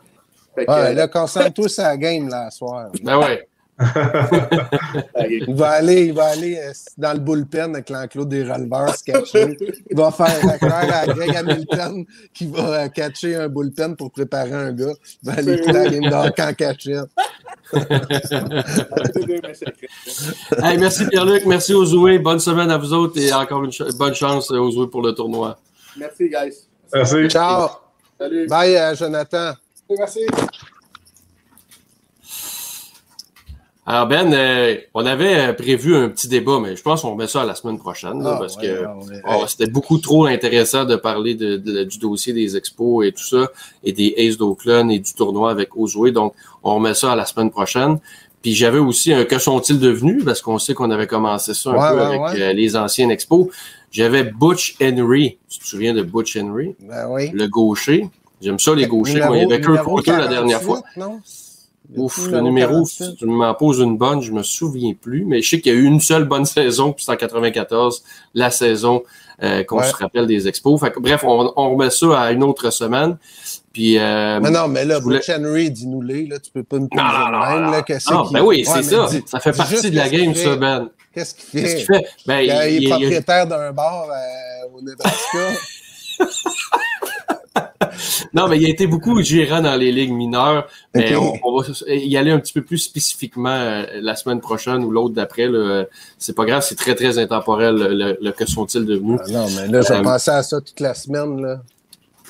[0.54, 2.90] Fait que, ouais, là, concentre-tous à la game là, ce soir.
[3.02, 3.48] Ben ouais.
[5.28, 9.04] il va aller, il va aller euh, dans le bullpen avec l'enclos des releveurs se
[9.04, 9.56] cacher.
[9.90, 14.52] Il va faire clair à Greg Hamilton qui va euh, catcher un bullpen pour préparer
[14.52, 14.94] un gars.
[15.22, 17.08] Il va aller la game d'hockey cachette.
[20.62, 22.20] hey, merci Pierre-Luc, merci aux joueurs.
[22.20, 25.12] Bonne semaine à vous autres et encore une ch bonne chance aux joueurs pour le
[25.12, 25.58] tournoi.
[25.96, 26.68] Merci, guys.
[26.92, 27.28] Merci.
[27.28, 27.68] Ciao.
[28.18, 28.46] Salut.
[28.46, 29.52] Bye, euh, Jonathan.
[29.98, 30.26] Merci.
[33.84, 37.26] Alors Ben, euh, on avait euh, prévu un petit débat, mais je pense qu'on met
[37.26, 40.26] ça à la semaine prochaine là, Ah, parce ouais, que ouais, oh, c'était beaucoup trop
[40.26, 43.50] intéressant de parler de, de- du dossier des expos et tout ça,
[43.82, 46.12] et des Aces d'Oakland et du tournoi avec Ozoué.
[46.12, 47.98] Donc, on remet ça à la semaine prochaine.
[48.40, 50.24] Puis j'avais aussi un que sont-ils devenus?
[50.24, 53.48] Parce qu'on sait qu'on avait commencé ça un Ouais, peu avec euh, les anciennes expos.
[53.90, 55.38] J'avais Butch Henry.
[55.48, 57.30] Tu te souviens de Butch Henry, Ben oui.
[57.32, 58.08] le gaucher.
[58.40, 59.14] J'aime ça les gauchers.
[59.14, 60.82] Numéro- Moi, il y avait Kurt la dernière 48, fois.
[60.96, 61.20] Non?
[61.96, 63.04] Ouf, le numéro, 48.
[63.04, 65.76] si tu m'en poses une bonne, je me souviens plus, mais je sais qu'il y
[65.76, 68.02] a eu une seule bonne saison, puis c'est en 94,
[68.34, 69.02] la saison
[69.42, 69.88] euh, qu'on Ouais.
[69.88, 70.78] se rappelle des expos.
[70.80, 73.16] Fait que, bref, on, on remet ça à une autre semaine.
[73.72, 76.88] Puis, euh, Mais non, mais là, voulais- Butch Henry, dis-nous-les, là, tu peux pas nous
[76.94, 79.06] non, même, là, qu'est-ce ah, qu'il- ben oui, Ouais, c'est ça.
[79.10, 80.56] dis- ça fait partie de la game, ça.
[80.56, 80.88] Ben.
[81.14, 81.78] Qu'est-ce qu'il fait?
[81.84, 82.06] fait?
[82.26, 85.58] Ben, Il, il, est il- propriétaire d'un bar euh, au Nebraska.
[88.32, 90.68] non, mais il a été beaucoup gérant dans les ligues mineures.
[90.94, 94.84] Mais on, on va y aller un petit peu plus spécifiquement euh, la semaine prochaine
[94.84, 95.48] ou l'autre d'après.
[95.48, 95.84] là.
[96.18, 99.20] C'est pas grave, c'est très, très intemporel, le, le- que sont-ils devenus.
[99.24, 101.40] Ah non, mais là, j'ai Euh, pensé à ça toute la semaine.
[101.42, 101.60] Là.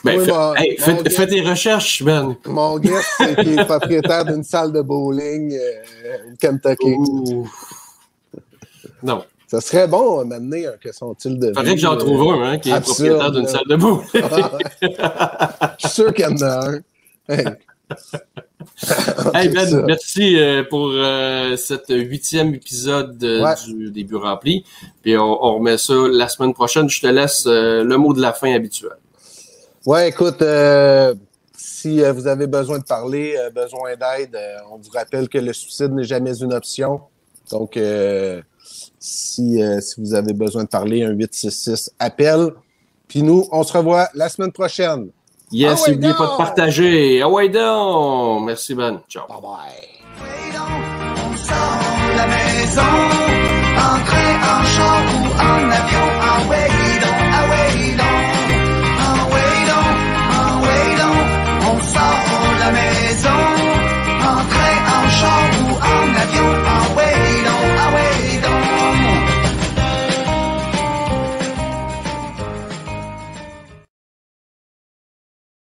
[0.05, 1.11] Ben, Oui, fais, mon- hey, mon fais- gars.
[1.11, 2.37] fais tes recherches, Ben.
[2.47, 6.95] Mon guest, c'est qu'il est propriétaire d'une salle de bowling euh, au Kentucky.
[6.97, 7.49] Ouh.
[9.03, 9.25] Non.
[9.53, 11.49] Ça serait bon à m'amener un que sont-ils de.
[11.49, 14.03] Faudrait que j'en trouve un, hein, qui est absurde, propriétaire d'une salle de boue.
[15.79, 16.81] Je suis sûr qu'il y en a un.
[17.29, 17.45] Hey.
[19.35, 23.55] Ben, merci euh, pour euh, cet huitième épisode euh, Ouais.
[23.67, 24.65] du début rempli.
[25.03, 26.89] Puis on, on remet ça la semaine prochaine.
[26.89, 28.93] Je te laisse euh, le mot de la fin habituel.
[29.85, 31.15] Ouais, écoute, euh,
[31.55, 35.37] si euh, vous avez besoin de parler, euh, besoin d'aide, euh, on vous rappelle que
[35.37, 37.03] le suicide n'est jamais une option.
[37.51, 38.41] Donc, euh,
[39.05, 42.53] si, euh, si vous avez besoin de parler, un 866 appel.
[43.09, 45.09] Puis nous, on se revoit la semaine prochaine.
[45.51, 47.21] Yes, ah n'oubliez pas de partager.
[47.21, 48.45] Ah ouais, donc!
[48.47, 49.01] Merci, Ben.
[49.09, 49.27] Ciao.
[49.27, 49.93] Bye bye.
[50.55, 52.95] On sort de la maison,
[53.75, 56.09] en train, en char ou en avion.
[56.23, 56.69] Ah ouais,
[57.03, 58.07] donc, ah ouais, donc.
[59.01, 59.59] Ah ouais.
[61.01, 61.11] Ah,
[61.71, 62.23] on sort
[62.55, 63.41] de la maison,
[64.21, 66.72] en train, en char ou en avion.